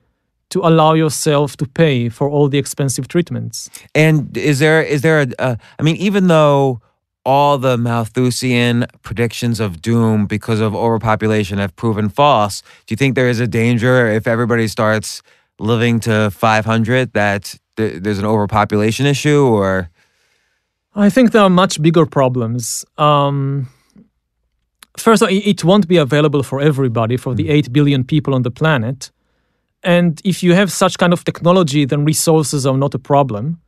[0.50, 3.68] to allow yourself to pay for all the expensive treatments.
[3.94, 6.80] And is there is there a, a I mean, even though
[7.26, 13.16] all the Malthusian predictions of doom because of overpopulation have proven false, do you think
[13.16, 15.22] there is a danger if everybody starts
[15.58, 19.90] living to 500 that th- there's an overpopulation issue or?
[20.94, 22.84] I think there are much bigger problems.
[22.96, 23.68] Um,
[24.96, 29.10] first, it won't be available for everybody, for the 8 billion people on the planet.
[29.82, 33.60] And if you have such kind of technology, then resources are not a problem.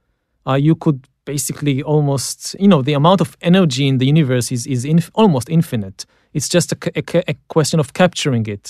[0.46, 4.66] Uh, you could basically almost, you know, the amount of energy in the universe is,
[4.66, 5.99] is inf- almost infinite.
[6.33, 7.03] It's just a, a,
[7.33, 8.64] a question of capturing it.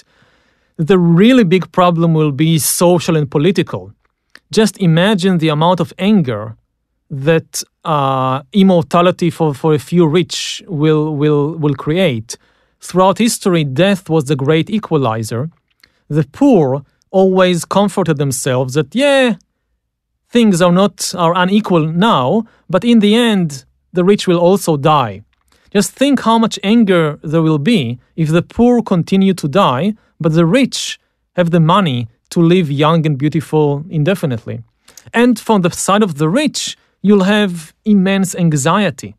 [0.91, 3.83] The really big problem will be social and political.
[4.51, 6.57] Just imagine the amount of anger
[7.31, 12.37] that uh, immortality for, for a few rich will, will, will create.
[12.81, 15.49] Throughout history, death was the great equalizer.
[16.09, 19.37] The poor always comforted themselves that, yeah,
[20.29, 25.22] things are not are unequal now, but in the end, the rich will also die.
[25.70, 30.33] Just think how much anger there will be if the poor continue to die, but
[30.33, 30.99] the rich
[31.37, 34.62] have the money to live young and beautiful indefinitely.
[35.12, 39.14] And from the side of the rich, you'll have immense anxiety.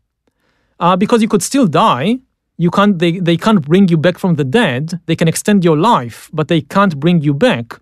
[0.78, 2.20] Uh, because you could still die,
[2.60, 5.78] you can't they, they can't bring you back from the dead they can extend your
[5.78, 7.80] life but they can't bring you back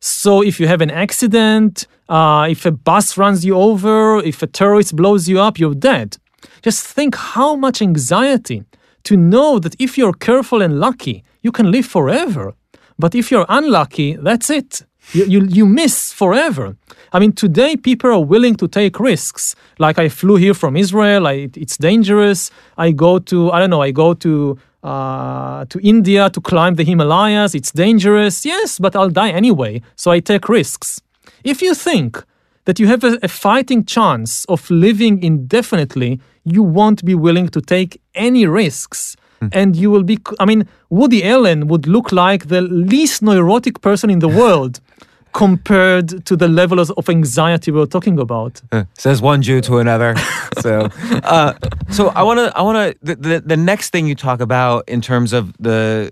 [0.00, 4.46] so if you have an accident uh, if a bus runs you over if a
[4.46, 6.16] terrorist blows you up you're dead
[6.62, 8.64] just think how much anxiety
[9.04, 12.54] to know that if you're careful and lucky you can live forever
[12.98, 14.82] but if you're unlucky that's it
[15.12, 16.76] you, you, you miss forever.
[17.12, 19.56] I mean, today people are willing to take risks.
[19.78, 22.50] Like I flew here from Israel, I, it's dangerous.
[22.78, 26.84] I go to, I don't know, I go to uh, to India to climb the
[26.84, 27.54] Himalayas.
[27.54, 31.00] It's dangerous, yes, but I'll die anyway, so I take risks.
[31.44, 32.22] If you think
[32.64, 37.60] that you have a, a fighting chance of living indefinitely, you won't be willing to
[37.60, 39.16] take any risks
[39.52, 44.10] and you will be i mean woody allen would look like the least neurotic person
[44.10, 44.80] in the world
[45.32, 48.60] compared to the level of anxiety we are talking about.
[48.94, 50.14] Says one jew to another.
[50.60, 50.88] So
[51.24, 51.54] uh,
[51.90, 54.86] so i want to i want to the, the, the next thing you talk about
[54.88, 56.10] in terms of the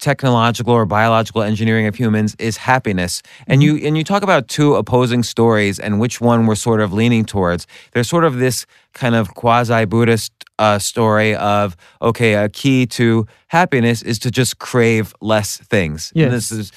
[0.00, 3.22] technological or biological engineering of humans is happiness.
[3.46, 6.92] And you and you talk about two opposing stories and which one we're sort of
[6.92, 7.66] leaning towards.
[7.92, 13.26] There's sort of this kind of quasi Buddhist uh, story of okay, a key to
[13.48, 16.12] happiness is to just crave less things.
[16.14, 16.24] Yes.
[16.24, 16.72] And this is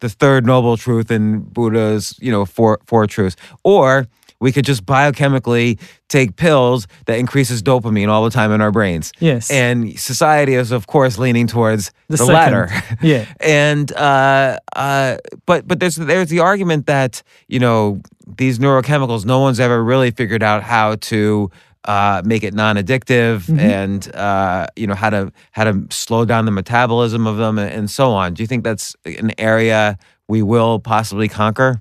[0.00, 3.36] the third noble truth in Buddha's you know four four truths.
[3.62, 4.06] Or
[4.42, 5.78] we could just biochemically
[6.08, 9.12] take pills that increases dopamine all the time in our brains.
[9.20, 9.50] Yes.
[9.50, 12.68] And society is of course leaning towards The the, latter.
[13.00, 13.26] Yeah.
[13.40, 19.38] and uh, uh, but but there's there's the argument that you know these neurochemicals, no
[19.38, 21.50] one's ever really figured out how to
[21.84, 26.50] uh, make it non-addictive and uh, you know how to how to slow down the
[26.50, 28.34] metabolism of them and, and so on.
[28.34, 31.80] Do you think that's an area we will possibly conquer?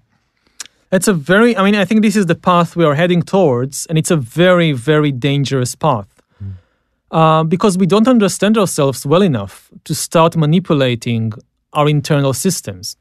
[0.91, 3.85] It's a very, I mean, I think this is the path we are heading towards,
[3.85, 6.07] and it's a very, very dangerous path.
[7.11, 11.33] Uh, because we don't understand ourselves well enough to start manipulating
[11.73, 12.95] our internal systems.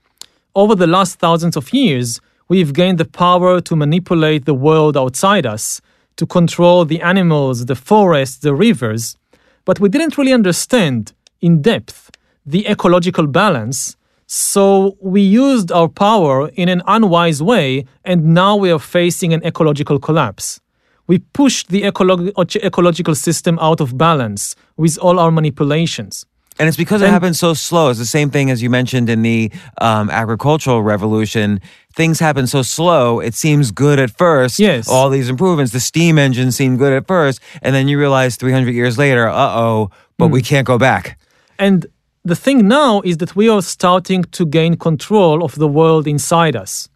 [0.57, 5.47] Over the last thousands of years, we've gained the power to manipulate the world outside
[5.47, 5.81] us,
[6.17, 9.17] to control the animals, the forests, the rivers,
[9.65, 12.11] but we didn't really understand in depth
[12.45, 13.97] the ecological balance
[14.33, 19.43] so we used our power in an unwise way, and now we are facing an
[19.45, 20.61] ecological collapse.
[21.09, 22.31] We pushed the ecolo-
[22.65, 26.25] ecological system out of balance with all our manipulations.
[26.61, 27.91] And it's because it And- happens so slow.
[27.91, 29.51] It's the same thing as you mentioned in the
[29.81, 31.61] um, agricultural revolution.
[31.93, 33.19] Things happen so slow.
[33.19, 34.61] It seems good at first.
[34.61, 34.87] Yes.
[34.89, 38.73] All these improvements, the steam engine seemed good at first, and then you realize 300
[38.75, 40.35] years later, uh oh, but Hmm.
[40.35, 41.19] we can't go back.
[41.59, 41.87] And
[42.25, 46.55] the thing now is that we are starting to gain control of the world inside
[46.55, 46.89] us,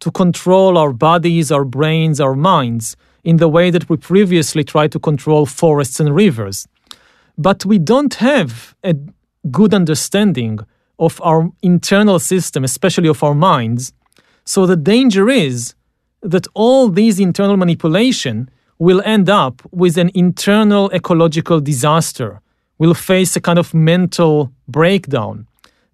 [0.00, 4.92] to control our bodies, our brains, our minds in the way that we previously tried
[4.92, 6.68] to control forests and rivers.
[7.38, 8.94] But we don't have a
[9.50, 10.58] good understanding
[10.98, 13.94] of our internal system, especially of our minds.
[14.44, 15.74] So the danger is
[16.20, 22.41] that all these internal manipulation will end up with an internal ecological disaster.
[22.82, 25.46] We'll face a kind of mental breakdown,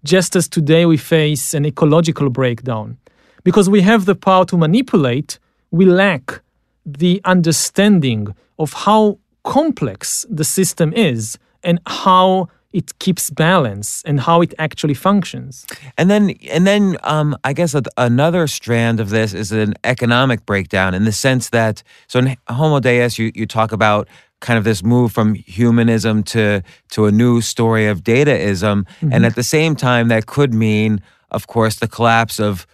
[0.03, 2.97] just as today we face an ecological breakdown.
[3.43, 5.37] Because we have the power to manipulate,
[5.69, 6.41] we lack
[6.83, 14.41] the understanding of how complex the system is and how it keeps balance and how
[14.41, 15.67] it actually functions.
[15.95, 20.95] And then, and then, um, I guess another strand of this is an economic breakdown
[20.95, 24.07] in the sense that, so in Homo Deus, you, you talk about
[24.41, 29.13] kind of this move from humanism to to a new story of dataism, Mm-hmm.
[29.13, 32.65] and at the same time, that could mean, of course, the collapse of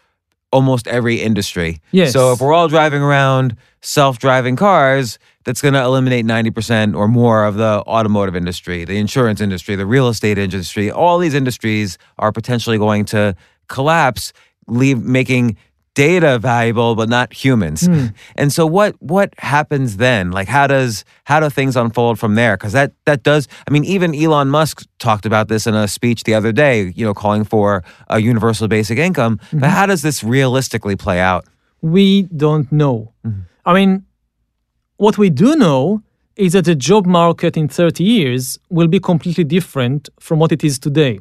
[0.52, 1.82] almost every industry.
[1.92, 2.14] Yes.
[2.14, 7.44] So if we're all driving around self-driving cars, that's going to eliminate 90% or more
[7.46, 10.90] of the automotive industry, the insurance industry, the real estate industry.
[10.90, 13.36] All these industries are potentially going to
[13.68, 14.32] collapse,
[14.68, 15.58] leave making
[15.96, 17.88] data valuable but not humans.
[17.88, 18.08] Hmm.
[18.36, 20.32] And so what what happens then?
[20.32, 22.56] Like how does how do things unfold from there?
[22.58, 26.24] Cuz that that does I mean even Elon Musk talked about this in a speech
[26.24, 29.40] the other day, you know, calling for a universal basic income.
[29.52, 29.66] But mm-hmm.
[29.66, 31.46] how does this realistically play out?
[31.86, 33.14] we don't know.
[33.26, 33.42] Mm-hmm.
[33.66, 34.06] I mean,
[34.98, 36.02] what we do know
[36.36, 40.64] is that the job market in 30 years will be completely different from what it
[40.64, 41.20] is today.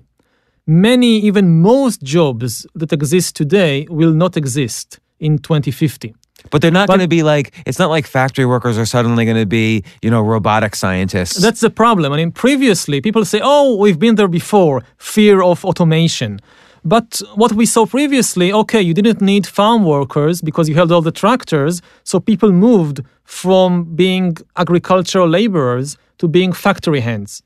[0.67, 6.15] Many, even most jobs that exist today will not exist in 2050.
[6.51, 9.37] But they're not going to be like it's not like factory workers are suddenly going
[9.37, 11.37] to be, you know, robotic scientists.
[11.37, 12.13] That's the problem.
[12.13, 16.41] I mean, previously people say, oh, we've been there before, fear of automation.
[16.85, 21.01] But what we saw previously, okay, you didn't need farm workers because you had all
[21.01, 27.43] the tractors, so people moved from being agricultural laborers to being factory hands.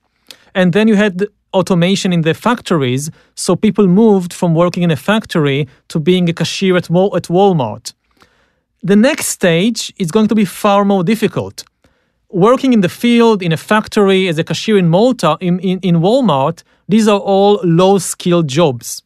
[0.57, 4.97] And then you had automation in the factories, so people moved from working in a
[4.97, 7.93] factory to being a cashier at, Wal- at Walmart.
[8.83, 11.65] The next stage is going to be far more difficult
[12.31, 15.97] working in the field, in a factory, as a cashier in Malta, in, in, in
[15.97, 19.03] Walmart, these are all low skilled jobs.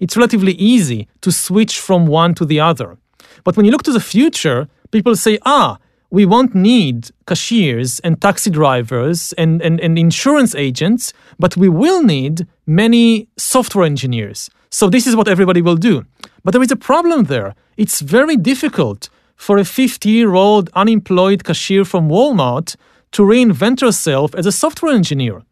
[0.00, 2.96] It's relatively easy to switch from one to the other.
[3.44, 5.78] But when you look to the future, people say, ah,
[6.12, 12.02] we won't need cashiers and taxi drivers and, and, and insurance agents, but we will
[12.02, 14.50] need many software engineers.
[14.68, 16.04] So this is what everybody will do.
[16.44, 17.54] But there is a problem there.
[17.78, 22.76] It's very difficult for a 50 year old unemployed cashier from Walmart
[23.12, 25.42] to reinvent herself as a software engineer.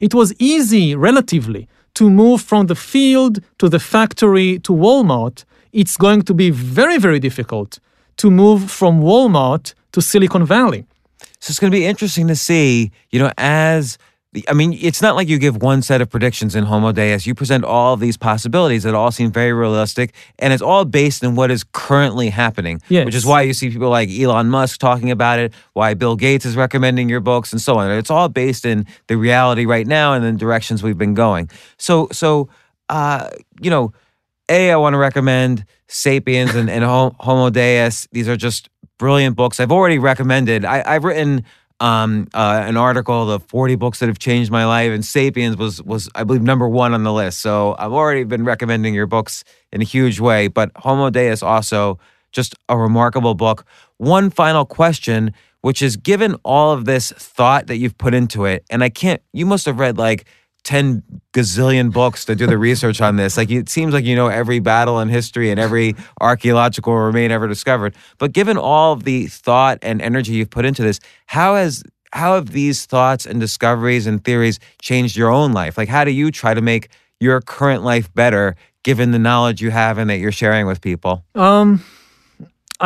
[0.00, 5.44] It was easy, relatively, to move from the field to the factory to Walmart.
[5.72, 7.78] It's going to be very, very difficult
[8.18, 10.86] to move from Walmart to Silicon Valley.
[11.40, 13.96] So it's going to be interesting to see, you know, as
[14.48, 17.24] I mean, it's not like you give one set of predictions in Homo Deus.
[17.24, 21.36] You present all these possibilities that all seem very realistic, and it's all based on
[21.36, 22.80] what is currently happening.
[22.88, 23.06] Yes.
[23.06, 26.44] Which is why you see people like Elon Musk talking about it, why Bill Gates
[26.44, 27.88] is recommending your books, and so on.
[27.92, 31.48] It's all based in the reality right now and the directions we've been going.
[31.78, 32.48] So, so,
[32.88, 33.30] uh,
[33.60, 33.92] you know,
[34.48, 38.08] a, I want to recommend *Sapiens* and, and *Homo Deus*.
[38.10, 38.68] These are just
[39.04, 39.60] brilliant books.
[39.60, 40.64] I've already recommended.
[40.64, 41.44] I, I've written
[41.78, 45.82] um, uh, an article, the 40 books that have changed my life, and *Sapiens* was
[45.82, 47.40] was I believe number one on the list.
[47.40, 50.48] So I've already been recommending your books in a huge way.
[50.48, 51.98] But *Homo Deus* also
[52.32, 53.66] just a remarkable book.
[53.98, 58.64] One final question, which is given all of this thought that you've put into it,
[58.70, 59.20] and I can't.
[59.34, 60.24] You must have read like
[60.64, 61.02] 10
[61.32, 63.36] gazillion books to do the research on this.
[63.36, 67.46] Like it seems like you know every battle in history and every archaeological remain ever
[67.46, 67.94] discovered.
[68.18, 72.34] But given all of the thought and energy you've put into this, how has how
[72.34, 75.76] have these thoughts and discoveries and theories changed your own life?
[75.76, 76.88] Like how do you try to make
[77.20, 81.24] your current life better given the knowledge you have and that you're sharing with people?
[81.34, 81.82] Um,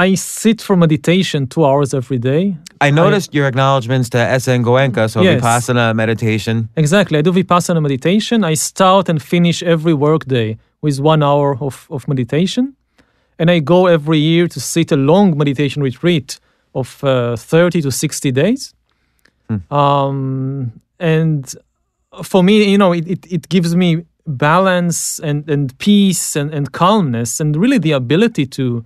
[0.07, 2.57] I sit for meditation two hours every day.
[2.80, 5.42] I noticed your acknowledgments to SN Goenka, so Yes.
[5.42, 6.68] Vipassana meditation.
[6.76, 7.18] Exactly.
[7.18, 8.44] I do Vipassana meditation.
[8.53, 12.76] I start and finish every workday with one hour of, of meditation.
[13.40, 16.38] And I go every year to sit a long meditation retreat
[16.74, 18.74] of uh, 30 to 60 days.
[19.70, 21.55] Um, and
[22.22, 26.70] for me, you know, it, it, it gives me balance and, and peace and, and
[26.70, 28.84] calmness and really the ability to,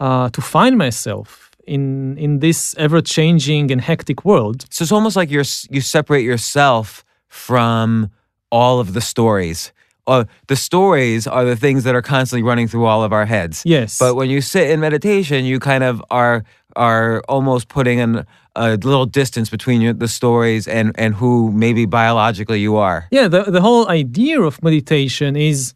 [0.00, 4.66] uh, to find myself in, in this ever changing and hectic world.
[4.70, 8.10] So it's almost like you're you separate yourself from
[8.50, 9.72] all of the stories.
[10.06, 13.62] Uh, the stories are the things that are constantly running through all of our heads.
[13.66, 13.98] Yes.
[13.98, 16.44] But when you sit in meditation, you kind of are
[16.76, 18.24] are almost putting in
[18.54, 23.06] a little distance between your, the stories and and who maybe biologically you are.
[23.10, 25.74] Yeah, the, the whole idea of meditation is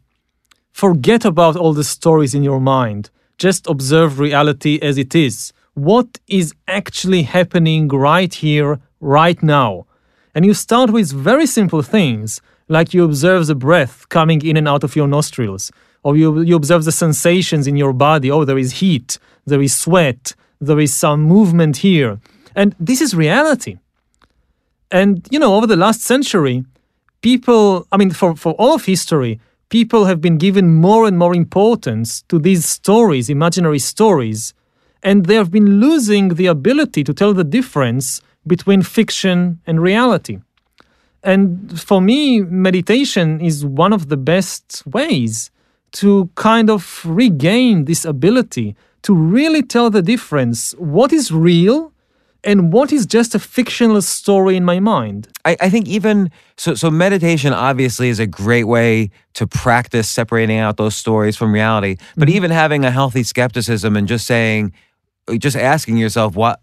[0.72, 3.10] forget about all the stories in your mind.
[3.38, 5.52] Just observe reality as it is.
[5.74, 9.86] What is actually happening right here, right now?
[10.34, 14.68] And you start with very simple things like you observe the breath coming in and
[14.68, 15.70] out of your nostrils,
[16.02, 18.30] or you, you observe the sensations in your body.
[18.30, 22.20] Oh, there is heat, there is sweat, there is some movement here.
[22.54, 23.78] And this is reality.
[24.90, 26.64] And, you know, over the last century,
[27.22, 29.40] people, I mean, for, for all of history,
[29.72, 34.52] people have been given more and more importance to these stories, imaginary stories,
[35.02, 40.38] and they have been losing the ability to tell the difference between fiction and reality.
[41.22, 45.50] And for me, meditation is one of the best ways
[45.92, 51.92] to kind of regain this ability to really tell the difference what is real
[52.44, 55.28] and what is just a fictional story in my mind.
[55.44, 60.58] I, I think even so so meditation obviously is a great way to practice separating
[60.58, 61.96] out those stories from reality.
[62.16, 62.36] But Mm-hmm.
[62.36, 64.72] even having a healthy skepticism and just saying
[65.38, 66.58] just asking yourself what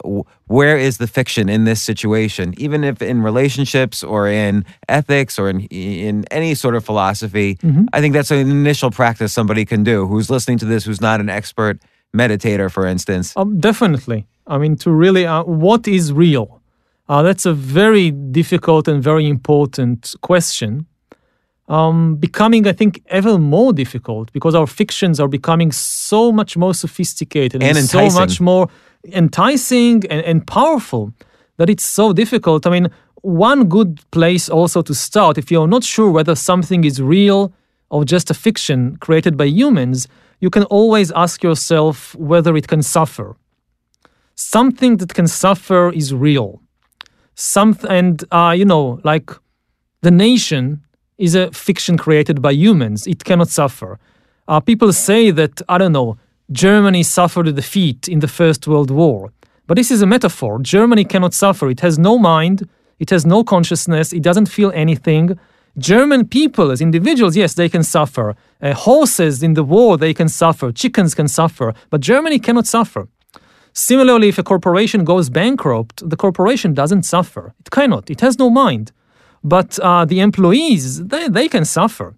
[0.47, 5.49] where is the fiction in this situation even if in relationships or in ethics or
[5.49, 7.86] in in any sort of philosophy Mm-hmm.
[7.93, 11.21] i think that's an initial practice somebody can do who's listening to this who's not
[11.21, 11.80] an expert
[12.13, 14.25] meditator for instance Um, definitely.
[14.50, 16.62] I mean, to really, uh, what is real?
[17.08, 20.86] Uh, that's a very difficult and very important question.
[21.68, 26.74] Um, becoming, I think, ever more difficult because our fictions are becoming so much more
[26.74, 28.70] sophisticated And so much more
[29.06, 31.14] enticing and, and powerful
[31.58, 32.66] that it's so difficult.
[32.66, 32.89] I mean,
[33.22, 37.54] one good place also to start, if you're not sure whether something is real
[37.89, 40.08] or just a fiction created by humans,
[40.39, 43.36] you can always ask yourself whether it can suffer.
[44.39, 46.61] Something that can suffer is real.
[47.89, 49.31] And uh, you know, like
[50.01, 50.81] the nation
[51.17, 53.05] is a fiction created by humans.
[53.05, 53.99] It cannot suffer.
[54.47, 56.17] Uh, people say that I don't know.
[56.53, 59.33] Germany suffered a defeat in the First World War,
[59.67, 60.59] but this is a metaphor.
[60.61, 61.69] Germany cannot suffer.
[61.69, 62.67] It has no mind.
[62.97, 64.13] It has no consciousness.
[64.13, 65.37] It doesn't feel anything.
[65.77, 68.37] German people, as individuals, yes, they can suffer.
[68.61, 70.71] Uh, horses in the war, they can suffer.
[70.71, 71.73] Chickens can suffer.
[71.89, 73.09] But Germany cannot suffer.
[73.74, 77.53] Similarly, if a corporation goes bankrupt, the corporation doesn't suffer.
[77.59, 78.09] It cannot.
[78.09, 78.91] It has no mind.
[79.43, 82.15] But uh, the employees, they, they can suffer.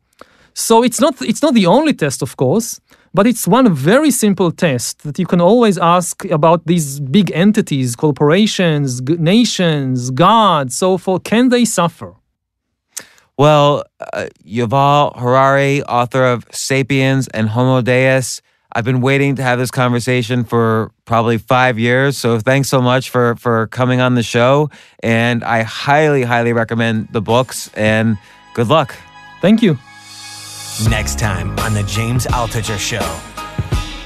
[0.53, 2.81] So it's not it's not the only test, of course,
[3.13, 7.95] but it's one very simple test that you can always ask about these big entities,
[7.95, 11.23] corporations, nations, God, so forth.
[11.23, 12.15] Can they suffer?
[13.37, 13.83] Well,
[14.13, 18.41] uh, Yuval Harari, author of *Sapiens* and *Homo Deus*,
[18.73, 22.17] I've been waiting to have this conversation for probably five years.
[22.17, 24.69] So thanks so much for for coming on the show,
[25.03, 27.69] and I highly, highly recommend the books.
[27.75, 28.17] And
[28.53, 28.95] good luck.
[29.41, 29.77] Thank you.
[30.89, 33.01] Next time on The James Altucher Show.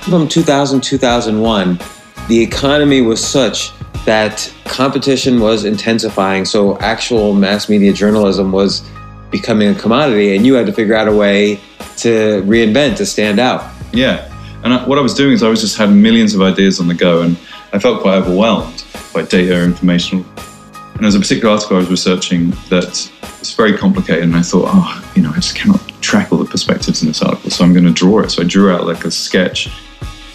[0.10, 1.80] From 2000, 2001,
[2.28, 3.72] the economy was such
[4.06, 6.46] that competition was intensifying.
[6.46, 8.88] So actual mass media journalism was
[9.32, 11.60] becoming a commodity, and you had to figure out a way
[11.98, 13.72] to reinvent, to stand out.
[13.94, 14.32] Yeah.
[14.66, 16.88] And I, what I was doing is I was just had millions of ideas on
[16.88, 17.38] the go, and
[17.72, 20.26] I felt quite overwhelmed by data information.
[20.36, 24.42] And there was a particular article I was researching that was very complicated, and I
[24.42, 27.64] thought, oh, you know, I just cannot track all the perspectives in this article, so
[27.64, 28.32] I'm going to draw it.
[28.32, 29.70] So I drew out like a sketch.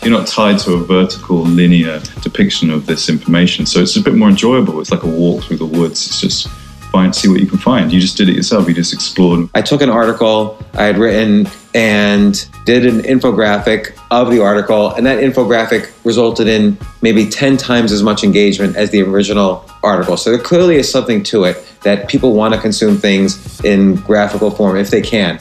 [0.05, 4.15] You're not tied to a vertical, linear depiction of this information, so it's a bit
[4.15, 4.81] more enjoyable.
[4.81, 6.07] It's like a walk through the woods.
[6.07, 6.49] It's just
[6.91, 7.93] find, see what you can find.
[7.93, 8.69] You just did it yourself.
[8.69, 9.49] You just explored.
[9.55, 15.07] I took an article I had written and did an infographic of the article, and
[15.07, 20.17] that infographic resulted in maybe 10 times as much engagement as the original article.
[20.17, 24.51] So there clearly is something to it that people want to consume things in graphical
[24.51, 25.41] form if they can.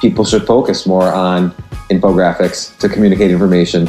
[0.00, 1.50] People should focus more on
[1.90, 3.88] infographics to communicate information.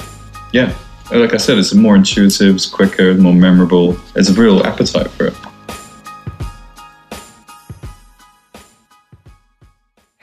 [0.53, 0.73] Yeah.
[1.11, 3.93] Like I said, it's more intuitive, it's quicker, more memorable.
[4.13, 5.35] There's a real appetite for it.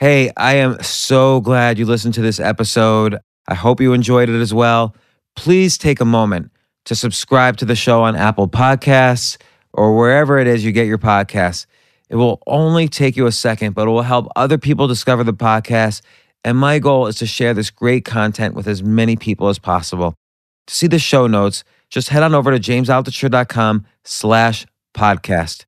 [0.03, 3.19] Hey, I am so glad you listened to this episode.
[3.47, 4.97] I hope you enjoyed it as well.
[5.37, 6.51] Please take a moment
[6.83, 9.37] to subscribe to the show on Apple Podcasts
[9.71, 11.67] or wherever it is you get your podcasts.
[12.09, 15.33] It will only take you a second, but it will help other people discover the
[15.33, 16.01] podcast.
[16.43, 20.15] And my goal is to share this great content with as many people as possible.
[20.67, 25.63] To see the show notes, just head on over to jamesaltucher.com slash podcast.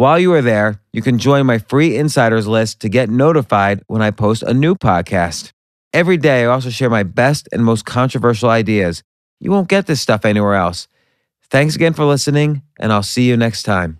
[0.00, 4.00] While you are there, you can join my free insiders list to get notified when
[4.00, 5.52] I post a new podcast.
[5.92, 9.02] Every day, I also share my best and most controversial ideas.
[9.40, 10.88] You won't get this stuff anywhere else.
[11.50, 13.99] Thanks again for listening, and I'll see you next time.